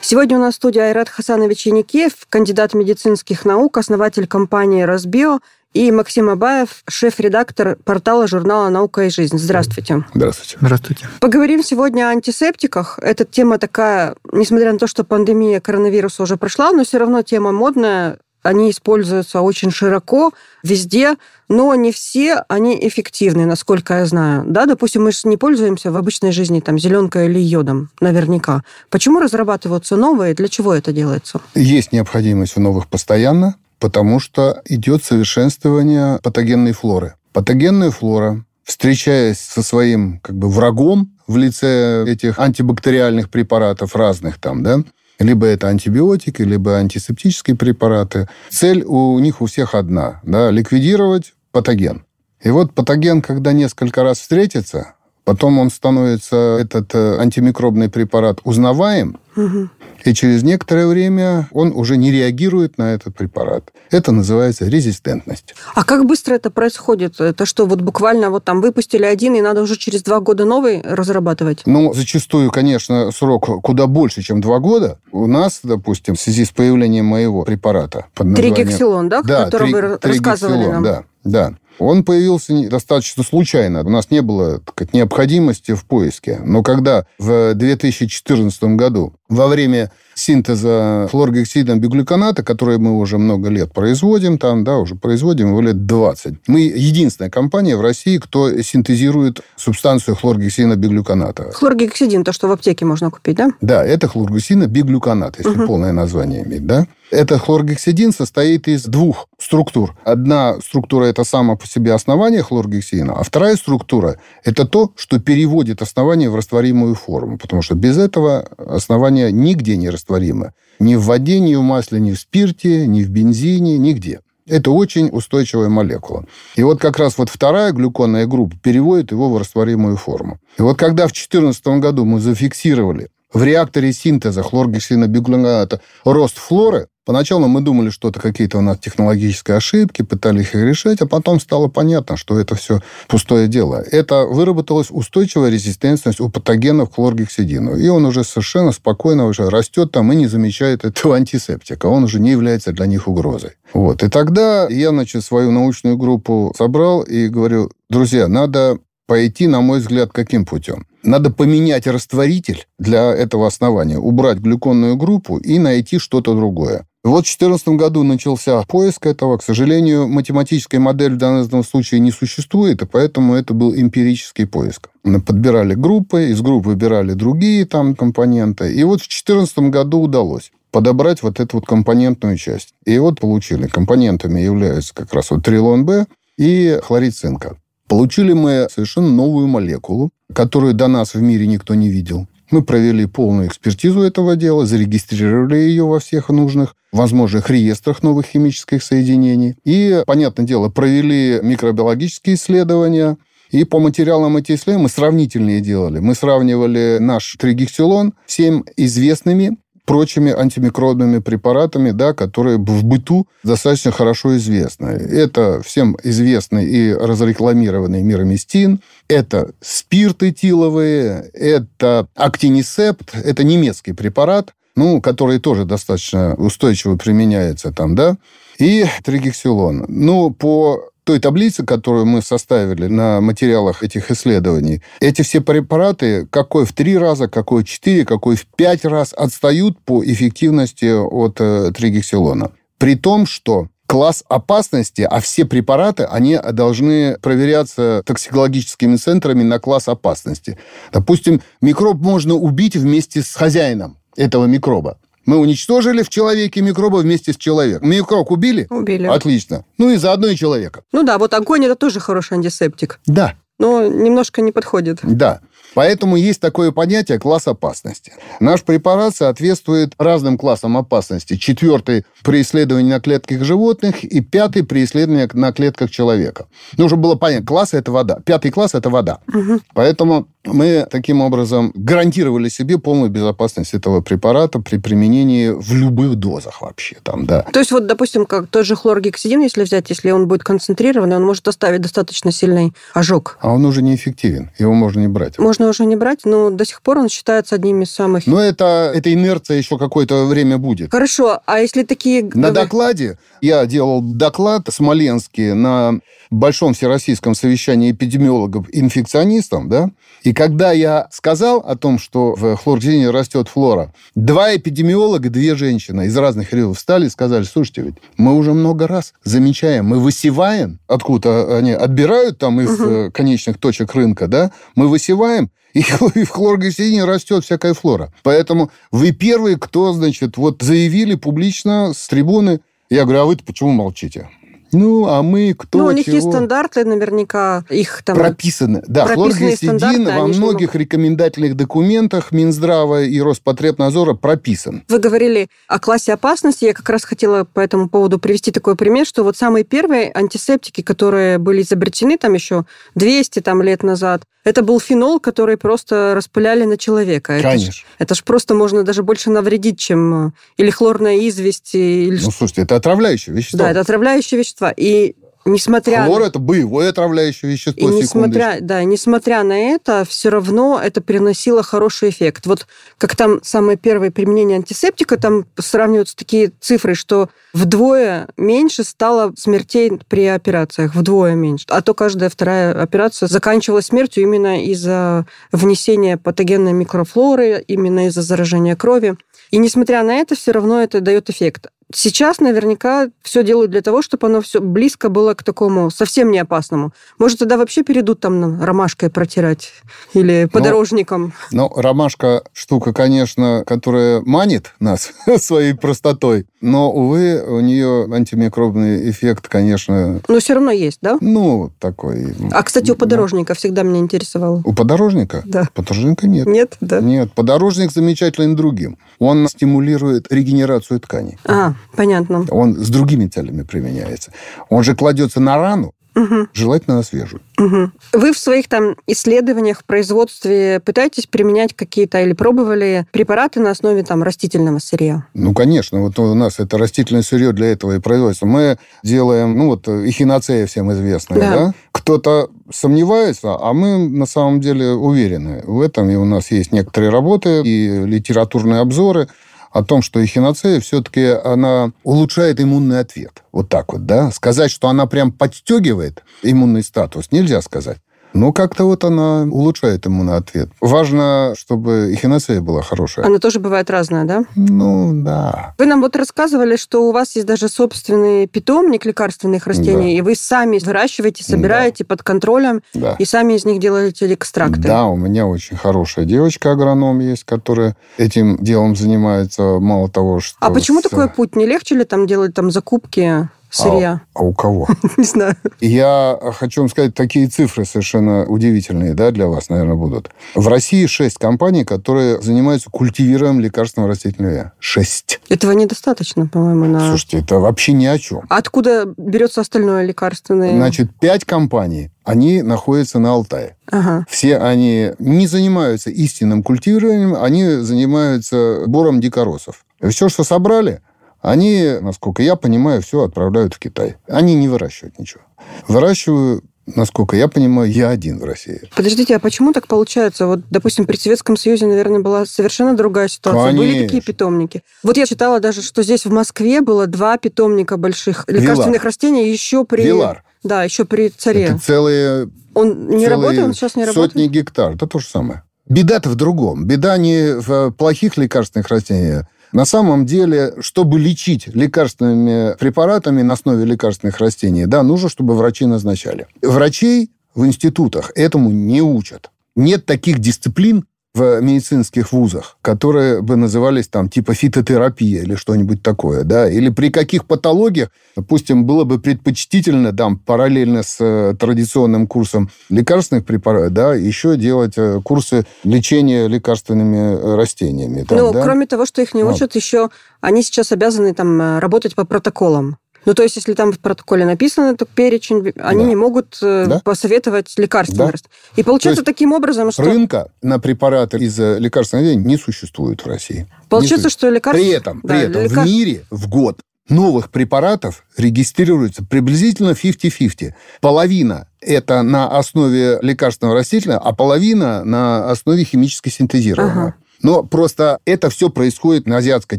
Сегодня 0.00 0.38
у 0.38 0.40
нас 0.40 0.54
в 0.54 0.56
студии 0.56 0.80
Айрат 0.80 1.10
Хасанович 1.10 1.66
Яникеев, 1.66 2.12
кандидат 2.30 2.72
медицинских 2.72 3.44
наук, 3.44 3.76
основатель 3.76 4.26
компании 4.26 4.84
«Разбио», 4.84 5.40
и 5.74 5.90
Максим 5.90 6.28
Абаев, 6.28 6.82
шеф-редактор 6.88 7.76
портала 7.84 8.26
журнала 8.26 8.68
«Наука 8.68 9.04
и 9.04 9.10
жизнь». 9.10 9.38
Здравствуйте. 9.38 10.04
Здравствуйте. 10.14 10.58
Здравствуйте. 10.60 11.08
Поговорим 11.20 11.62
сегодня 11.62 12.08
о 12.08 12.10
антисептиках. 12.10 12.98
Эта 13.00 13.24
тема 13.24 13.58
такая, 13.58 14.16
несмотря 14.32 14.72
на 14.72 14.78
то, 14.78 14.86
что 14.86 15.04
пандемия 15.04 15.60
коронавируса 15.60 16.22
уже 16.22 16.36
прошла, 16.36 16.72
но 16.72 16.84
все 16.84 16.98
равно 16.98 17.22
тема 17.22 17.52
модная, 17.52 18.18
они 18.42 18.70
используются 18.70 19.40
очень 19.40 19.70
широко, 19.70 20.32
везде, 20.62 21.14
но 21.48 21.74
не 21.74 21.92
все 21.92 22.44
они 22.48 22.76
эффективны, 22.86 23.46
насколько 23.46 23.94
я 23.94 24.06
знаю. 24.06 24.44
Да, 24.46 24.66
допустим, 24.66 25.04
мы 25.04 25.12
же 25.12 25.20
не 25.24 25.36
пользуемся 25.36 25.92
в 25.92 25.96
обычной 25.96 26.32
жизни 26.32 26.60
там 26.60 26.78
зеленкой 26.78 27.26
или 27.26 27.38
йодом, 27.38 27.90
наверняка. 28.00 28.62
Почему 28.90 29.20
разрабатываются 29.20 29.96
новые? 29.96 30.34
Для 30.34 30.48
чего 30.48 30.74
это 30.74 30.92
делается? 30.92 31.40
Есть 31.54 31.92
необходимость 31.92 32.56
в 32.56 32.60
новых 32.60 32.88
постоянно, 32.88 33.56
потому 33.82 34.20
что 34.20 34.62
идет 34.66 35.02
совершенствование 35.02 36.20
патогенной 36.22 36.70
флоры. 36.70 37.16
Патогенная 37.32 37.90
флора, 37.90 38.44
встречаясь 38.62 39.40
со 39.40 39.64
своим 39.64 40.20
как 40.20 40.36
бы 40.36 40.48
врагом 40.48 41.10
в 41.26 41.36
лице 41.36 42.04
этих 42.06 42.38
антибактериальных 42.38 43.28
препаратов 43.28 43.96
разных 43.96 44.38
там, 44.38 44.62
да, 44.62 44.84
либо 45.18 45.46
это 45.46 45.66
антибиотики, 45.66 46.42
либо 46.42 46.76
антисептические 46.76 47.56
препараты. 47.56 48.28
Цель 48.50 48.84
у 48.84 49.18
них 49.18 49.42
у 49.42 49.46
всех 49.46 49.74
одна 49.74 50.20
да,– 50.22 50.50
ликвидировать 50.52 51.34
патоген. 51.50 52.04
И 52.40 52.50
вот 52.50 52.74
патоген, 52.74 53.20
когда 53.20 53.52
несколько 53.52 54.04
раз 54.04 54.20
встретится, 54.20 54.94
потом 55.24 55.58
он 55.58 55.70
становится, 55.70 56.56
этот 56.60 56.94
э, 56.94 57.18
антимикробный 57.18 57.88
препарат, 57.88 58.38
узнаваем, 58.44 59.18
угу. 59.36 59.68
И 60.04 60.14
через 60.14 60.42
некоторое 60.42 60.86
время 60.86 61.48
он 61.52 61.72
уже 61.74 61.96
не 61.96 62.10
реагирует 62.10 62.78
на 62.78 62.94
этот 62.94 63.14
препарат. 63.14 63.70
Это 63.90 64.12
называется 64.12 64.66
резистентность. 64.66 65.54
А 65.74 65.84
как 65.84 66.06
быстро 66.06 66.34
это 66.34 66.50
происходит? 66.50 67.20
Это 67.20 67.46
что, 67.46 67.66
вот 67.66 67.80
буквально 67.80 68.30
вот 68.30 68.44
там 68.44 68.60
выпустили 68.60 69.04
один, 69.04 69.34
и 69.34 69.40
надо 69.40 69.62
уже 69.62 69.76
через 69.76 70.02
два 70.02 70.20
года 70.20 70.44
новый 70.44 70.82
разрабатывать? 70.82 71.62
Ну, 71.66 71.94
зачастую, 71.94 72.50
конечно, 72.50 73.10
срок 73.12 73.62
куда 73.62 73.86
больше, 73.86 74.22
чем 74.22 74.40
два 74.40 74.58
года. 74.58 74.98
У 75.12 75.26
нас, 75.26 75.60
допустим, 75.62 76.14
в 76.14 76.20
связи 76.20 76.44
с 76.44 76.50
появлением 76.50 77.06
моего 77.06 77.44
препарата 77.44 78.06
под 78.14 78.28
названием... 78.28 78.54
Тригексилон, 78.54 79.08
да? 79.08 79.22
Да, 79.22 79.44
который 79.44 79.72
три, 79.72 79.74
вы 79.74 79.98
рассказывали 80.02 80.66
нам. 80.66 80.82
Да, 80.82 81.04
да. 81.24 81.54
Он 81.78 82.04
появился 82.04 82.68
достаточно 82.68 83.22
случайно. 83.22 83.80
У 83.80 83.90
нас 83.90 84.10
не 84.10 84.22
было 84.22 84.60
так, 84.60 84.92
необходимости 84.92 85.74
в 85.74 85.84
поиске. 85.84 86.40
Но 86.44 86.62
когда 86.62 87.06
в 87.18 87.54
2014 87.54 88.62
году 88.76 89.14
во 89.28 89.48
время 89.48 89.90
синтеза 90.14 91.08
хлоргексидом 91.10 91.80
биглюконата, 91.80 92.42
который 92.42 92.78
мы 92.78 92.98
уже 92.98 93.18
много 93.18 93.48
лет 93.48 93.72
производим, 93.72 94.38
там, 94.38 94.64
да, 94.64 94.78
уже 94.78 94.94
производим 94.94 95.48
его 95.48 95.60
лет 95.60 95.86
20. 95.86 96.34
Мы 96.46 96.60
единственная 96.60 97.30
компания 97.30 97.76
в 97.76 97.80
России, 97.80 98.18
кто 98.18 98.60
синтезирует 98.62 99.40
субстанцию 99.56 100.16
хлоргексина 100.16 100.76
биглюконата. 100.76 101.50
Хлоргексидин, 101.52 102.24
то, 102.24 102.32
что 102.32 102.48
в 102.48 102.52
аптеке 102.52 102.84
можно 102.84 103.10
купить, 103.10 103.36
да? 103.36 103.50
Да, 103.60 103.84
это 103.84 104.08
хлоргексина 104.08 104.66
биглюконат, 104.66 105.38
если 105.38 105.58
угу. 105.58 105.66
полное 105.66 105.92
название 105.92 106.44
иметь, 106.44 106.66
да? 106.66 106.86
Это 107.12 107.38
хлоргексидин 107.38 108.10
состоит 108.10 108.68
из 108.68 108.84
двух 108.84 109.28
структур. 109.38 109.94
Одна 110.02 110.58
структура– 110.60 111.04
это 111.06 111.24
само 111.24 111.56
по 111.56 111.66
себе 111.66 111.92
основание 111.92 112.42
хлоргексина, 112.42 113.12
а 113.12 113.22
вторая 113.22 113.56
структура– 113.56 114.16
это 114.44 114.66
то, 114.66 114.92
что 114.96 115.20
переводит 115.20 115.82
основание 115.82 116.30
в 116.30 116.36
растворимую 116.36 116.94
форму, 116.94 117.36
потому 117.36 117.60
что 117.60 117.74
без 117.74 117.98
этого 117.98 118.48
основание 118.56 119.30
нигде 119.30 119.76
не 119.76 119.90
растворимо. 120.12 120.52
Ни 120.80 120.96
в 120.96 121.04
воде, 121.04 121.40
ни 121.40 121.54
в 121.54 121.62
масле, 121.62 122.00
ни 122.00 122.12
в 122.12 122.18
спирте, 122.18 122.86
ни 122.86 123.02
в 123.02 123.10
бензине, 123.10 123.78
нигде. 123.78 124.20
Это 124.46 124.70
очень 124.70 125.08
устойчивая 125.12 125.68
молекула. 125.68 126.24
И 126.56 126.62
вот 126.62 126.80
как 126.80 126.98
раз 126.98 127.18
вот 127.18 127.28
вторая 127.28 127.72
глюконная 127.72 128.26
группа 128.26 128.56
переводит 128.62 129.12
его 129.12 129.30
в 129.30 129.38
растворимую 129.38 129.96
форму. 129.96 130.38
И 130.58 130.62
вот 130.62 130.76
когда 130.76 131.04
в 131.04 131.12
2014 131.12 131.66
году 131.80 132.04
мы 132.04 132.20
зафиксировали 132.20 133.08
в 133.32 133.44
реакторе 133.44 133.92
синтеза 133.92 134.42
хлоргексина 134.42 135.06
биглюконата 135.06 135.80
рост 136.04 136.38
флоры, 136.38 136.88
Поначалу 137.04 137.48
мы 137.48 137.62
думали, 137.62 137.90
что 137.90 138.08
это 138.08 138.20
какие-то 138.20 138.58
у 138.58 138.60
нас 138.60 138.78
технологические 138.78 139.56
ошибки, 139.56 140.02
пытались 140.02 140.54
их 140.54 140.54
решать, 140.54 141.00
а 141.00 141.06
потом 141.06 141.40
стало 141.40 141.66
понятно, 141.66 142.16
что 142.16 142.38
это 142.38 142.54
все 142.54 142.80
пустое 143.08 143.48
дело. 143.48 143.82
Это 143.90 144.24
выработалась 144.24 144.86
устойчивая 144.90 145.50
резистентность 145.50 146.20
у 146.20 146.28
патогенов 146.28 146.90
к 146.90 146.94
хлоргексидину. 146.94 147.76
И 147.76 147.88
он 147.88 148.06
уже 148.06 148.22
совершенно 148.22 148.70
спокойно 148.70 149.26
уже 149.26 149.50
растет 149.50 149.90
там 149.90 150.12
и 150.12 150.16
не 150.16 150.28
замечает 150.28 150.84
этого 150.84 151.16
антисептика. 151.16 151.86
Он 151.86 152.04
уже 152.04 152.20
не 152.20 152.30
является 152.30 152.72
для 152.72 152.86
них 152.86 153.08
угрозой. 153.08 153.52
Вот. 153.74 154.04
И 154.04 154.08
тогда 154.08 154.68
я, 154.68 154.90
значит, 154.90 155.24
свою 155.24 155.50
научную 155.50 155.96
группу 155.96 156.54
собрал 156.56 157.02
и 157.02 157.26
говорю, 157.26 157.70
друзья, 157.90 158.28
надо 158.28 158.78
пойти, 159.08 159.48
на 159.48 159.60
мой 159.60 159.80
взгляд, 159.80 160.12
каким 160.12 160.44
путем? 160.44 160.86
Надо 161.02 161.30
поменять 161.30 161.88
растворитель 161.88 162.66
для 162.78 163.12
этого 163.12 163.48
основания, 163.48 163.98
убрать 163.98 164.38
глюконную 164.38 164.94
группу 164.94 165.38
и 165.38 165.58
найти 165.58 165.98
что-то 165.98 166.36
другое. 166.36 166.86
Вот 167.04 167.26
в 167.26 167.36
2014 167.36 167.68
году 167.70 168.04
начался 168.04 168.62
поиск 168.62 169.06
этого. 169.06 169.36
К 169.36 169.42
сожалению, 169.42 170.06
математической 170.06 170.76
модели 170.76 171.14
в 171.14 171.16
данном 171.16 171.64
случае 171.64 171.98
не 171.98 172.12
существует, 172.12 172.80
и 172.80 172.86
поэтому 172.86 173.34
это 173.34 173.54
был 173.54 173.74
эмпирический 173.74 174.46
поиск. 174.46 174.88
Подбирали 175.26 175.74
группы, 175.74 176.30
из 176.30 176.40
групп 176.42 176.66
выбирали 176.66 177.14
другие 177.14 177.66
там 177.66 177.96
компоненты. 177.96 178.72
И 178.72 178.84
вот 178.84 179.00
в 179.00 179.08
2014 179.08 179.58
году 179.70 180.00
удалось 180.00 180.52
подобрать 180.70 181.24
вот 181.24 181.40
эту 181.40 181.56
вот 181.56 181.66
компонентную 181.66 182.36
часть. 182.36 182.72
И 182.86 182.96
вот 182.98 183.18
получили. 183.18 183.66
Компонентами 183.66 184.38
являются 184.38 184.94
как 184.94 185.12
раз 185.12 185.32
вот 185.32 185.42
трилон 185.42 185.84
Б 185.84 186.06
и 186.38 186.78
хлорид 186.84 187.16
цинка. 187.16 187.56
Получили 187.88 188.32
мы 188.32 188.68
совершенно 188.72 189.08
новую 189.08 189.48
молекулу, 189.48 190.10
которую 190.32 190.72
до 190.72 190.86
нас 190.86 191.14
в 191.14 191.20
мире 191.20 191.48
никто 191.48 191.74
не 191.74 191.88
видел. 191.88 192.28
Мы 192.52 192.62
провели 192.62 193.06
полную 193.06 193.48
экспертизу 193.48 194.02
этого 194.02 194.36
дела, 194.36 194.66
зарегистрировали 194.66 195.56
ее 195.56 195.84
во 195.84 195.98
всех 195.98 196.28
нужных 196.28 196.76
возможных 196.92 197.50
реестрах 197.50 198.02
новых 198.02 198.26
химических 198.26 198.82
соединений. 198.82 199.56
И, 199.64 200.02
понятное 200.06 200.46
дело, 200.46 200.68
провели 200.68 201.40
микробиологические 201.42 202.36
исследования. 202.36 203.16
И 203.50 203.64
по 203.64 203.80
материалам 203.80 204.36
этих 204.36 204.56
исследований 204.56 204.84
мы 204.84 204.88
сравнительные 204.88 205.60
делали. 205.60 205.98
Мы 205.98 206.14
сравнивали 206.14 206.98
наш 207.00 207.36
тригексилон 207.38 208.14
всем 208.26 208.64
известными 208.76 209.56
прочими 209.84 210.32
антимикробными 210.32 211.18
препаратами, 211.18 211.90
да, 211.90 212.12
которые 212.12 212.56
в 212.56 212.84
быту 212.84 213.26
достаточно 213.42 213.90
хорошо 213.90 214.36
известны. 214.36 214.86
Это 214.86 215.60
всем 215.62 215.96
известный 216.02 216.66
и 216.66 216.94
разрекламированный 216.94 218.02
мироместин, 218.02 218.80
это 219.08 219.52
спирты 219.60 220.30
тиловые, 220.30 221.30
это 221.34 222.06
актинисепт, 222.14 223.14
это 223.14 223.44
немецкий 223.44 223.92
препарат, 223.92 224.54
ну, 224.76 225.00
который 225.00 225.38
тоже 225.38 225.64
достаточно 225.64 226.34
устойчиво 226.34 226.96
применяется 226.96 227.72
там, 227.72 227.94
да, 227.94 228.16
и 228.58 228.86
тригексилон. 229.04 229.84
Ну, 229.88 230.30
по 230.30 230.88
той 231.04 231.18
таблице, 231.18 231.64
которую 231.64 232.06
мы 232.06 232.22
составили 232.22 232.86
на 232.86 233.20
материалах 233.20 233.82
этих 233.82 234.10
исследований, 234.10 234.82
эти 235.00 235.22
все 235.22 235.40
препараты, 235.40 236.26
какой 236.30 236.64
в 236.64 236.72
три 236.72 236.96
раза, 236.96 237.28
какой 237.28 237.64
в 237.64 237.68
четыре, 237.68 238.04
какой 238.04 238.36
в 238.36 238.46
пять 238.46 238.84
раз 238.84 239.12
отстают 239.12 239.78
по 239.84 240.04
эффективности 240.04 240.92
от 240.92 241.40
э, 241.40 241.72
тригексилона. 241.74 242.52
При 242.78 242.94
том, 242.94 243.26
что 243.26 243.68
класс 243.86 244.24
опасности, 244.28 245.02
а 245.02 245.20
все 245.20 245.44
препараты, 245.44 246.04
они 246.04 246.38
должны 246.52 247.18
проверяться 247.20 248.02
токсикологическими 248.06 248.96
центрами 248.96 249.42
на 249.42 249.58
класс 249.58 249.88
опасности. 249.88 250.56
Допустим, 250.92 251.42
микроб 251.60 251.98
можно 252.00 252.34
убить 252.34 252.76
вместе 252.76 253.22
с 253.22 253.34
хозяином 253.34 253.98
этого 254.16 254.46
микроба. 254.46 254.98
Мы 255.24 255.38
уничтожили 255.38 256.02
в 256.02 256.08
человеке 256.08 256.62
микроба 256.62 256.96
вместе 256.96 257.32
с 257.32 257.36
человеком. 257.36 257.88
Микроб 257.88 258.30
убили? 258.32 258.66
Убили. 258.70 259.06
Отлично. 259.06 259.64
Ну 259.78 259.90
и 259.90 259.96
заодно 259.96 260.28
и 260.28 260.36
человека. 260.36 260.82
Ну 260.92 261.04
да, 261.04 261.18
вот 261.18 261.32
огонь 261.34 261.64
это 261.64 261.76
тоже 261.76 262.00
хороший 262.00 262.34
антисептик. 262.34 262.98
Да. 263.06 263.34
Но 263.58 263.86
немножко 263.86 264.42
не 264.42 264.50
подходит. 264.50 264.98
Да. 265.02 265.40
Поэтому 265.74 266.16
есть 266.16 266.40
такое 266.40 266.70
понятие 266.70 267.18
класс 267.18 267.46
опасности. 267.46 268.12
Наш 268.40 268.62
препарат 268.62 269.16
соответствует 269.16 269.94
разным 269.98 270.36
классам 270.36 270.76
опасности. 270.76 271.36
Четвертый 271.36 272.04
при 272.22 272.42
исследовании 272.42 272.90
на 272.90 273.00
клетках 273.00 273.42
животных 273.42 274.04
и 274.04 274.20
пятый 274.20 274.64
при 274.64 274.84
исследовании 274.84 275.28
на 275.32 275.52
клетках 275.52 275.90
человека. 275.90 276.46
Ну, 276.76 276.88
чтобы 276.88 277.04
было 277.04 277.14
понятно, 277.14 277.46
класс– 277.46 277.72
это 277.74 277.90
вода. 277.90 278.18
Пятый 278.24 278.50
класс– 278.50 278.74
это 278.74 278.90
вода. 278.90 279.20
Угу. 279.28 279.60
Поэтому 279.74 280.28
мы 280.44 280.86
таким 280.90 281.20
образом 281.20 281.72
гарантировали 281.74 282.48
себе 282.48 282.78
полную 282.78 283.10
безопасность 283.10 283.74
этого 283.74 284.00
препарата 284.00 284.58
при 284.58 284.78
применении 284.78 285.48
в 285.50 285.72
любых 285.74 286.16
дозах 286.16 286.62
вообще. 286.62 286.96
Там, 287.02 287.26
да. 287.26 287.42
То 287.52 287.60
есть 287.60 287.70
вот, 287.70 287.86
допустим, 287.86 288.26
как 288.26 288.48
тот 288.48 288.66
же 288.66 288.74
хлоргексидин, 288.76 289.40
если 289.40 289.62
взять, 289.62 289.88
если 289.90 290.10
он 290.10 290.26
будет 290.26 290.42
концентрированный, 290.42 291.16
он 291.16 291.24
может 291.24 291.46
оставить 291.46 291.80
достаточно 291.80 292.32
сильный 292.32 292.72
ожог. 292.92 293.38
А 293.40 293.52
он 293.52 293.64
уже 293.64 293.82
неэффективен, 293.82 294.50
его 294.58 294.72
можно 294.72 295.00
не 295.00 295.08
брать. 295.08 295.38
Можно 295.38 295.68
уже 295.68 295.84
не 295.84 295.96
брать, 295.96 296.20
но 296.24 296.50
до 296.50 296.64
сих 296.64 296.82
пор 296.82 296.98
он 296.98 297.08
считается 297.08 297.54
одним 297.54 297.82
из 297.82 297.90
самых... 297.92 298.26
Но 298.26 298.40
это, 298.40 298.92
эта 298.94 299.12
инерция 299.12 299.58
еще 299.58 299.78
какое-то 299.78 300.26
время 300.26 300.58
будет. 300.58 300.90
Хорошо, 300.90 301.40
а 301.46 301.60
если 301.60 301.84
такие... 301.84 302.28
На 302.34 302.50
докладе, 302.50 303.18
я 303.40 303.64
делал 303.66 304.00
доклад 304.02 304.68
Смоленский 304.70 305.52
на 305.52 306.00
большом 306.30 306.74
всероссийском 306.74 307.34
совещании 307.34 307.92
эпидемиологов-инфекционистов, 307.92 309.68
да, 309.68 309.90
и 310.22 310.31
когда 310.32 310.72
я 310.72 311.08
сказал 311.10 311.58
о 311.58 311.76
том, 311.76 311.98
что 311.98 312.34
в 312.34 312.56
хлоргексидине 312.56 313.10
растет 313.10 313.48
флора, 313.48 313.92
два 314.14 314.54
эпидемиолога, 314.54 315.30
две 315.30 315.54
женщины 315.54 316.06
из 316.06 316.16
разных 316.16 316.52
регионов 316.52 316.78
встали 316.78 317.06
и 317.06 317.10
сказали, 317.10 317.44
слушайте, 317.44 317.82
ведь 317.82 317.94
мы 318.16 318.36
уже 318.36 318.52
много 318.52 318.86
раз 318.86 319.14
замечаем, 319.24 319.86
мы 319.86 319.98
высеваем, 319.98 320.78
откуда 320.86 321.58
они 321.58 321.72
отбирают 321.72 322.38
там 322.38 322.60
из 322.60 322.80
угу. 322.80 323.10
конечных 323.12 323.58
точек 323.58 323.94
рынка, 323.94 324.28
да, 324.28 324.52
мы 324.74 324.88
высеваем, 324.88 325.50
и 325.74 325.82
в 325.82 326.28
хлоргексидине 326.28 327.04
растет 327.04 327.44
всякая 327.44 327.74
флора. 327.74 328.12
Поэтому 328.22 328.70
вы 328.90 329.12
первые, 329.12 329.56
кто, 329.56 329.92
значит, 329.92 330.36
вот 330.36 330.62
заявили 330.62 331.14
публично 331.14 331.92
с 331.94 332.08
трибуны, 332.08 332.60
я 332.90 333.04
говорю, 333.04 333.20
а 333.20 333.24
вы 333.24 333.36
почему 333.36 333.70
молчите? 333.70 334.28
Ну, 334.72 335.06
а 335.06 335.22
мы 335.22 335.54
кто 335.54 335.78
Ну, 335.78 335.86
у 335.86 335.90
них 335.90 336.06
чего? 336.06 336.16
есть 336.16 336.28
стандарты, 336.28 336.84
наверняка 336.84 337.64
их 337.68 338.02
там... 338.04 338.16
Прописаны. 338.16 338.82
Да, 338.86 339.06
хлоргексидин 339.06 340.04
во 340.04 340.26
многих 340.26 340.68
могут... 340.68 340.74
рекомендательных 340.74 341.56
документах 341.56 342.32
Минздрава 342.32 343.02
и 343.02 343.20
Роспотребнадзора 343.20 344.14
прописан. 344.14 344.82
Вы 344.88 344.98
говорили 344.98 345.48
о 345.68 345.78
классе 345.78 346.14
опасности. 346.14 346.64
Я 346.64 346.74
как 346.74 346.88
раз 346.88 347.04
хотела 347.04 347.44
по 347.44 347.60
этому 347.60 347.88
поводу 347.88 348.18
привести 348.18 348.50
такой 348.50 348.76
пример, 348.76 349.06
что 349.06 349.24
вот 349.24 349.36
самые 349.36 349.64
первые 349.64 350.10
антисептики, 350.14 350.80
которые 350.80 351.38
были 351.38 351.62
изобретены 351.62 352.16
там 352.16 352.32
еще 352.32 352.64
200 352.94 353.40
там, 353.40 353.62
лет 353.62 353.82
назад, 353.82 354.22
это 354.44 354.62
был 354.62 354.80
фенол, 354.80 355.20
который 355.20 355.56
просто 355.56 356.14
распыляли 356.16 356.64
на 356.64 356.76
человека. 356.76 357.38
Конечно. 357.40 357.68
Это 357.68 357.72
ж, 357.72 357.84
это 357.98 358.14
ж 358.16 358.24
просто 358.24 358.54
можно 358.54 358.82
даже 358.82 359.02
больше 359.04 359.30
навредить, 359.30 359.78
чем... 359.78 360.28
Э, 360.28 360.30
или 360.56 360.70
хлорная 360.70 361.16
известь. 361.28 361.74
Или... 361.74 362.18
Ну, 362.20 362.30
слушайте, 362.32 362.62
это 362.62 362.74
отравляющее 362.74 363.34
вещество. 363.34 363.58
Да, 363.60 363.70
это 363.70 363.80
отравляющее 363.80 364.38
вещество. 364.38 364.61
И 364.70 365.16
несмотря... 365.44 366.04
Хлор– 366.04 366.22
это 366.22 366.38
боевое 366.38 366.90
отравляющее 366.90 367.50
вещество, 367.50 367.90
и 367.90 367.94
несмотря, 367.94 368.58
Да, 368.60 368.82
несмотря 368.84 369.42
на 369.42 369.56
это, 369.56 370.04
все 370.04 370.28
равно 370.28 370.80
это 370.82 371.00
приносило 371.00 371.62
хороший 371.62 372.10
эффект. 372.10 372.46
Вот 372.46 372.66
как 372.98 373.16
там 373.16 373.42
самое 373.42 373.76
первое 373.76 374.10
применение 374.10 374.56
антисептика, 374.56 375.16
там 375.16 375.46
сравниваются 375.58 376.16
такие 376.16 376.52
цифры, 376.60 376.94
что 376.94 377.28
вдвое 377.52 378.28
меньше 378.36 378.84
стало 378.84 379.32
смертей 379.36 379.92
при 380.08 380.26
операциях, 380.26 380.94
вдвое 380.94 381.34
меньше. 381.34 381.66
А 381.68 381.82
то 381.82 381.94
каждая 381.94 382.30
вторая 382.30 382.80
операция 382.80 383.28
заканчивалась 383.28 383.86
смертью 383.86 384.22
именно 384.22 384.64
из-за 384.64 385.26
внесения 385.50 386.16
патогенной 386.16 386.72
микрофлоры, 386.72 387.64
именно 387.66 388.06
из-за 388.06 388.22
заражения 388.22 388.76
крови. 388.76 389.16
И 389.50 389.58
несмотря 389.58 390.02
на 390.02 390.14
это, 390.14 390.34
все 390.34 390.52
равно 390.52 390.82
это 390.82 391.00
дает 391.00 391.28
эффект. 391.28 391.68
Сейчас 391.94 392.40
наверняка 392.40 393.08
все 393.22 393.42
делают 393.42 393.70
для 393.70 393.82
того, 393.82 394.02
чтобы 394.02 394.26
оно 394.26 394.40
все 394.40 394.60
близко 394.60 395.08
было 395.08 395.34
к 395.34 395.42
такому 395.42 395.90
совсем 395.90 396.30
не 396.30 396.38
опасному. 396.38 396.92
Может, 397.18 397.38
тогда 397.40 397.56
вообще 397.56 397.82
перейдут 397.82 398.20
там 398.20 398.62
ромашкой 398.62 399.10
протирать 399.10 399.72
или 400.14 400.48
подорожником? 400.52 401.32
Ну, 401.50 401.70
ну 401.74 401.80
ромашка 401.80 402.42
штука, 402.52 402.92
конечно, 402.92 403.64
которая 403.66 404.22
манит 404.22 404.74
нас 404.80 405.12
своей 405.38 405.74
простотой, 405.74 406.46
но, 406.62 406.92
увы, 406.92 407.42
у 407.42 407.60
нее 407.60 408.06
антимикробный 408.12 409.10
эффект, 409.10 409.48
конечно... 409.48 410.20
Но 410.28 410.38
все 410.38 410.54
равно 410.54 410.70
есть, 410.70 410.98
да? 411.02 411.18
Ну, 411.20 411.72
такой... 411.80 412.34
А, 412.52 412.62
кстати, 412.62 412.92
у 412.92 412.94
подорожника 412.94 413.54
всегда 413.54 413.82
меня 413.82 413.98
интересовало. 413.98 414.62
У 414.64 414.72
подорожника? 414.72 415.42
Да. 415.44 415.68
Подорожника 415.74 416.28
нет. 416.28 416.46
Нет, 416.46 416.76
да? 416.80 417.00
Нет, 417.00 417.32
подорожник 417.32 417.90
замечательным 417.90 418.54
другим. 418.54 418.96
Он 419.18 419.48
стимулирует 419.48 420.32
регенерацию 420.32 421.00
тканей. 421.00 421.36
А, 421.44 421.74
понятно. 421.96 422.46
Он 422.50 422.76
с 422.76 422.88
другими 422.88 423.26
целями 423.26 423.62
применяется. 423.62 424.32
Он 424.68 424.82
же 424.82 424.94
кладется 424.94 425.40
на 425.40 425.56
рану, 425.56 425.94
Угу. 426.14 426.48
Желательно 426.52 426.96
на 426.96 427.02
свежую. 427.02 427.40
Угу. 427.58 427.90
Вы 428.12 428.32
в 428.32 428.38
своих 428.38 428.68
там 428.68 428.96
исследованиях, 429.06 429.80
в 429.80 429.84
производстве 429.84 430.80
пытаетесь 430.80 431.26
применять 431.26 431.74
какие-то 431.74 432.20
или 432.20 432.34
пробовали 432.34 433.06
препараты 433.12 433.60
на 433.60 433.70
основе 433.70 434.02
там 434.02 434.22
растительного 434.22 434.78
сырья? 434.78 435.26
Ну, 435.32 435.54
конечно. 435.54 436.02
Вот 436.02 436.18
у 436.18 436.34
нас 436.34 436.58
это 436.58 436.76
растительное 436.76 437.22
сырье 437.22 437.52
для 437.52 437.72
этого 437.72 437.96
и 437.96 437.98
производится. 437.98 438.44
Мы 438.44 438.78
делаем, 439.02 439.56
ну, 439.56 439.68
вот 439.68 439.88
эхиноцея 439.88 440.66
всем 440.66 440.92
известная, 440.92 441.38
да? 441.38 441.56
да? 441.56 441.74
Кто-то 441.92 442.50
сомневается, 442.70 443.56
а 443.58 443.72
мы 443.72 443.96
на 444.08 444.26
самом 444.26 444.60
деле 444.60 444.90
уверены 444.90 445.62
в 445.64 445.80
этом. 445.80 446.10
И 446.10 446.16
у 446.16 446.26
нас 446.26 446.50
есть 446.50 446.72
некоторые 446.72 447.10
работы 447.10 447.62
и 447.62 448.04
литературные 448.04 448.80
обзоры 448.80 449.28
о 449.72 449.82
том, 449.82 450.02
что 450.02 450.22
эхиноцея 450.22 450.80
все-таки 450.80 451.24
она 451.24 451.92
улучшает 452.04 452.60
иммунный 452.60 453.00
ответ. 453.00 453.42
Вот 453.52 453.68
так 453.68 453.92
вот, 453.92 454.06
да? 454.06 454.30
Сказать, 454.30 454.70
что 454.70 454.88
она 454.88 455.06
прям 455.06 455.32
подстегивает 455.32 456.22
иммунный 456.42 456.82
статус, 456.82 457.32
нельзя 457.32 457.60
сказать. 457.62 457.98
Ну, 458.34 458.52
как-то 458.52 458.84
вот 458.84 459.04
она 459.04 459.42
улучшает 459.42 460.04
ему 460.06 460.24
на 460.24 460.36
ответ. 460.36 460.70
Важно, 460.80 461.54
чтобы 461.56 462.12
эхиноцея 462.12 462.60
была 462.60 462.82
хорошая. 462.82 463.26
Она 463.26 463.38
тоже 463.38 463.60
бывает 463.60 463.90
разная, 463.90 464.24
да? 464.24 464.44
Ну, 464.56 465.12
да. 465.14 465.74
Вы 465.78 465.86
нам 465.86 466.00
вот 466.00 466.16
рассказывали, 466.16 466.76
что 466.76 467.08
у 467.08 467.12
вас 467.12 467.34
есть 467.36 467.46
даже 467.46 467.68
собственный 467.68 468.46
питомник 468.46 469.04
лекарственных 469.04 469.66
растений, 469.66 470.14
да. 470.14 470.18
и 470.18 470.20
вы 470.22 470.34
сами 470.34 470.78
выращиваете, 470.78 471.44
собираете 471.44 472.04
да. 472.04 472.08
под 472.08 472.22
контролем, 472.22 472.82
да. 472.94 473.16
и 473.18 473.24
сами 473.24 473.54
из 473.54 473.64
них 473.64 473.80
делаете 473.80 474.32
экстракты. 474.32 474.82
Да, 474.82 475.06
у 475.06 475.16
меня 475.16 475.46
очень 475.46 475.76
хорошая 475.76 476.24
девочка-агроном 476.24 477.18
есть, 477.20 477.44
которая 477.44 477.96
этим 478.16 478.56
делом 478.58 478.96
занимается, 478.96 479.78
мало 479.80 480.08
того, 480.08 480.40
что... 480.40 480.56
А 480.60 480.70
почему 480.70 481.00
с... 481.00 481.02
такой 481.02 481.28
путь? 481.28 481.56
Не 481.56 481.66
легче 481.66 481.94
ли 481.94 482.04
там 482.04 482.26
делать 482.26 482.54
там 482.54 482.70
закупки 482.70 483.48
сырья? 483.72 484.20
А, 484.34 484.40
а 484.40 484.42
у 484.42 484.52
кого? 484.52 484.88
Не 485.16 485.24
знаю. 485.24 485.56
Я 485.80 486.38
хочу 486.58 486.82
вам 486.82 486.90
сказать, 486.90 487.14
такие 487.14 487.48
цифры 487.48 487.84
совершенно 487.84 488.44
удивительные 488.46 489.14
да, 489.14 489.30
для 489.30 489.48
вас, 489.48 489.68
наверное, 489.68 489.96
будут. 489.96 490.30
В 490.54 490.68
России 490.68 491.06
шесть 491.06 491.38
компаний, 491.38 491.84
которые 491.84 492.40
занимаются 492.40 492.90
культивированием 492.90 493.60
лекарственного 493.60 494.10
растительного 494.10 494.72
Шесть. 494.78 495.40
Этого 495.48 495.72
недостаточно, 495.72 496.46
по-моему, 496.46 496.84
на... 496.86 497.08
Слушайте, 497.08 497.38
это 497.38 497.58
вообще 497.58 497.92
ни 497.92 498.06
о 498.06 498.18
чем. 498.18 498.42
Откуда 498.48 499.12
берется 499.16 499.60
остальное 499.60 500.04
лекарственное? 500.04 500.74
Значит, 500.74 501.10
пять 501.20 501.44
компаний, 501.44 502.10
они 502.24 502.62
находятся 502.62 503.18
на 503.18 503.32
Алтае. 503.32 503.76
Ага. 503.90 504.26
Все 504.28 504.58
они 504.58 505.12
не 505.18 505.46
занимаются 505.46 506.10
истинным 506.10 506.62
культивированием, 506.62 507.34
они 507.34 507.64
занимаются 507.64 508.84
бором 508.86 509.20
дикоросов. 509.20 509.84
И 510.00 510.08
все, 510.08 510.28
что 510.28 510.44
собрали, 510.44 511.00
они, 511.42 511.98
насколько 512.00 512.42
я 512.42 512.56
понимаю, 512.56 513.02
все 513.02 513.22
отправляют 513.22 513.74
в 513.74 513.78
Китай. 513.78 514.16
Они 514.28 514.54
не 514.54 514.68
выращивают 514.68 515.18
ничего. 515.18 515.42
Выращиваю 515.88 516.62
Насколько 516.86 517.36
я 517.36 517.46
понимаю, 517.46 517.90
я 517.90 518.08
один 518.08 518.40
в 518.40 518.44
России. 518.44 518.90
Подождите, 518.96 519.36
а 519.36 519.38
почему 519.38 519.72
так 519.72 519.86
получается? 519.86 520.46
Вот, 520.46 520.60
допустим, 520.68 521.06
при 521.06 521.16
Советском 521.16 521.56
Союзе, 521.56 521.86
наверное, 521.86 522.18
была 522.18 522.44
совершенно 522.44 522.96
другая 522.96 523.28
ситуация. 523.28 523.70
Конечно. 523.70 523.78
Были 523.78 524.02
такие 524.04 524.20
питомники. 524.20 524.82
Вот 525.04 525.16
я 525.16 525.26
читала 525.26 525.60
даже, 525.60 525.80
что 525.80 526.02
здесь 526.02 526.26
в 526.26 526.32
Москве 526.32 526.80
было 526.80 527.06
два 527.06 527.38
питомника 527.38 527.96
больших 527.96 528.44
лекарственных 528.48 529.02
Вилар. 529.02 529.04
растений 529.04 529.48
еще 529.48 529.84
при... 529.84 530.02
Вилар. 530.02 530.42
Да, 530.64 530.82
еще 530.82 531.04
при 531.04 531.28
царе. 531.28 531.66
Это 531.66 531.78
целые 531.78 532.50
Он 532.74 533.06
не 533.06 533.24
целые 533.24 533.28
работает, 533.28 533.64
он 533.64 533.74
сейчас 533.74 533.94
не 533.94 534.04
работает? 534.04 534.32
сотни 534.32 534.46
гектар. 534.48 534.94
Это 534.96 535.06
то 535.06 535.20
же 535.20 535.26
самое. 535.26 535.62
Беда-то 535.88 536.30
в 536.30 536.34
другом. 536.34 536.84
Беда 536.84 537.16
не 537.16 537.60
в 537.60 537.92
плохих 537.92 538.36
лекарственных 538.36 538.88
растениях. 538.88 539.46
На 539.72 539.86
самом 539.86 540.26
деле, 540.26 540.74
чтобы 540.80 541.18
лечить 541.18 541.66
лекарственными 541.68 542.76
препаратами 542.76 543.42
на 543.42 543.54
основе 543.54 543.84
лекарственных 543.84 544.38
растений, 544.38 544.86
да, 544.86 545.02
нужно, 545.02 545.28
чтобы 545.28 545.56
врачи 545.56 545.86
назначали. 545.86 546.46
Врачей 546.60 547.30
в 547.54 547.64
институтах 547.64 548.32
этому 548.34 548.70
не 548.70 549.00
учат. 549.00 549.50
Нет 549.74 550.04
таких 550.04 550.38
дисциплин 550.38 551.06
в 551.34 551.60
медицинских 551.60 552.32
вузах, 552.32 552.76
которые 552.82 553.40
бы 553.40 553.56
назывались 553.56 554.08
там 554.08 554.28
типа 554.28 554.52
фитотерапия 554.54 555.42
или 555.42 555.54
что-нибудь 555.54 556.02
такое, 556.02 556.44
да, 556.44 556.70
или 556.70 556.90
при 556.90 557.10
каких 557.10 557.46
патологиях, 557.46 558.10
допустим, 558.36 558.84
было 558.84 559.04
бы 559.04 559.18
предпочтительно 559.18 560.12
там 560.12 560.38
параллельно 560.38 561.02
с 561.02 561.16
э, 561.20 561.54
традиционным 561.58 562.26
курсом 562.26 562.70
лекарственных 562.90 563.46
препаратов, 563.46 563.92
да, 563.92 564.14
еще 564.14 564.56
делать 564.56 564.94
э, 564.98 565.20
курсы 565.24 565.64
лечения 565.84 566.48
лекарственными 566.48 567.34
э, 567.34 567.54
растениями. 567.56 568.24
там, 568.24 568.38
ну, 568.38 568.52
да. 568.52 568.62
кроме 568.62 568.86
того, 568.86 569.06
что 569.06 569.22
их 569.22 569.32
не 569.32 569.42
Вот. 569.42 569.54
учат, 569.54 569.74
еще 569.74 570.10
они 570.42 570.62
сейчас 570.62 570.92
обязаны 570.92 571.32
там 571.32 571.78
работать 571.78 572.14
по 572.14 572.26
протоколам. 572.26 572.98
Ну, 573.24 573.34
то 573.34 573.42
есть, 573.42 573.56
если 573.56 573.74
там 573.74 573.92
в 573.92 573.98
протоколе 574.00 574.44
написано 574.44 574.86
этот 574.92 575.08
перечень, 575.08 575.72
они 575.76 576.02
Да. 576.04 576.08
не 576.08 576.16
могут 576.16 576.58
э, 576.62 576.86
Да. 576.88 577.00
посоветовать 577.04 577.72
лекарственные 577.76 578.32
Да. 578.32 578.38
И 578.76 578.82
получается 578.82 579.22
То 579.22 579.26
таким 579.26 579.52
образом, 579.52 579.92
что... 579.92 580.02
Рынка 580.02 580.48
на 580.60 580.78
препараты 580.78 581.38
из 581.38 581.58
э, 581.58 581.78
лекарственных 581.78 582.24
растений 582.26 582.44
не 582.44 582.56
существует 582.56 583.24
в 583.24 583.26
России. 583.26 583.66
Получается, 583.88 584.28
что 584.30 584.48
лекарства... 584.48 584.82
При 584.82 584.90
этом, 584.92 585.20
Да, 585.22 585.28
при 585.34 585.42
этом 585.44 585.62
лекар- 585.62 585.84
в 585.84 585.86
мире 585.86 586.24
в 586.30 586.48
год 586.48 586.80
новых 587.08 587.50
препаратов 587.50 588.24
регистрируется 588.36 589.24
приблизительно 589.24 589.90
50-50. 589.94 590.72
Половина 591.00 591.68
это 591.80 592.22
на 592.22 592.48
основе 592.58 593.18
лекарственного 593.22 593.76
растительного, 593.78 594.20
а 594.20 594.32
половина 594.32 595.04
на 595.04 595.50
основе 595.50 595.84
химически 595.84 596.28
синтезированного. 596.28 597.02
Ага. 597.08 597.14
Но 597.42 597.64
просто 597.64 598.18
это 598.24 598.50
все 598.50 598.68
происходит 598.70 599.26
на 599.26 599.38
азиатской 599.38 599.78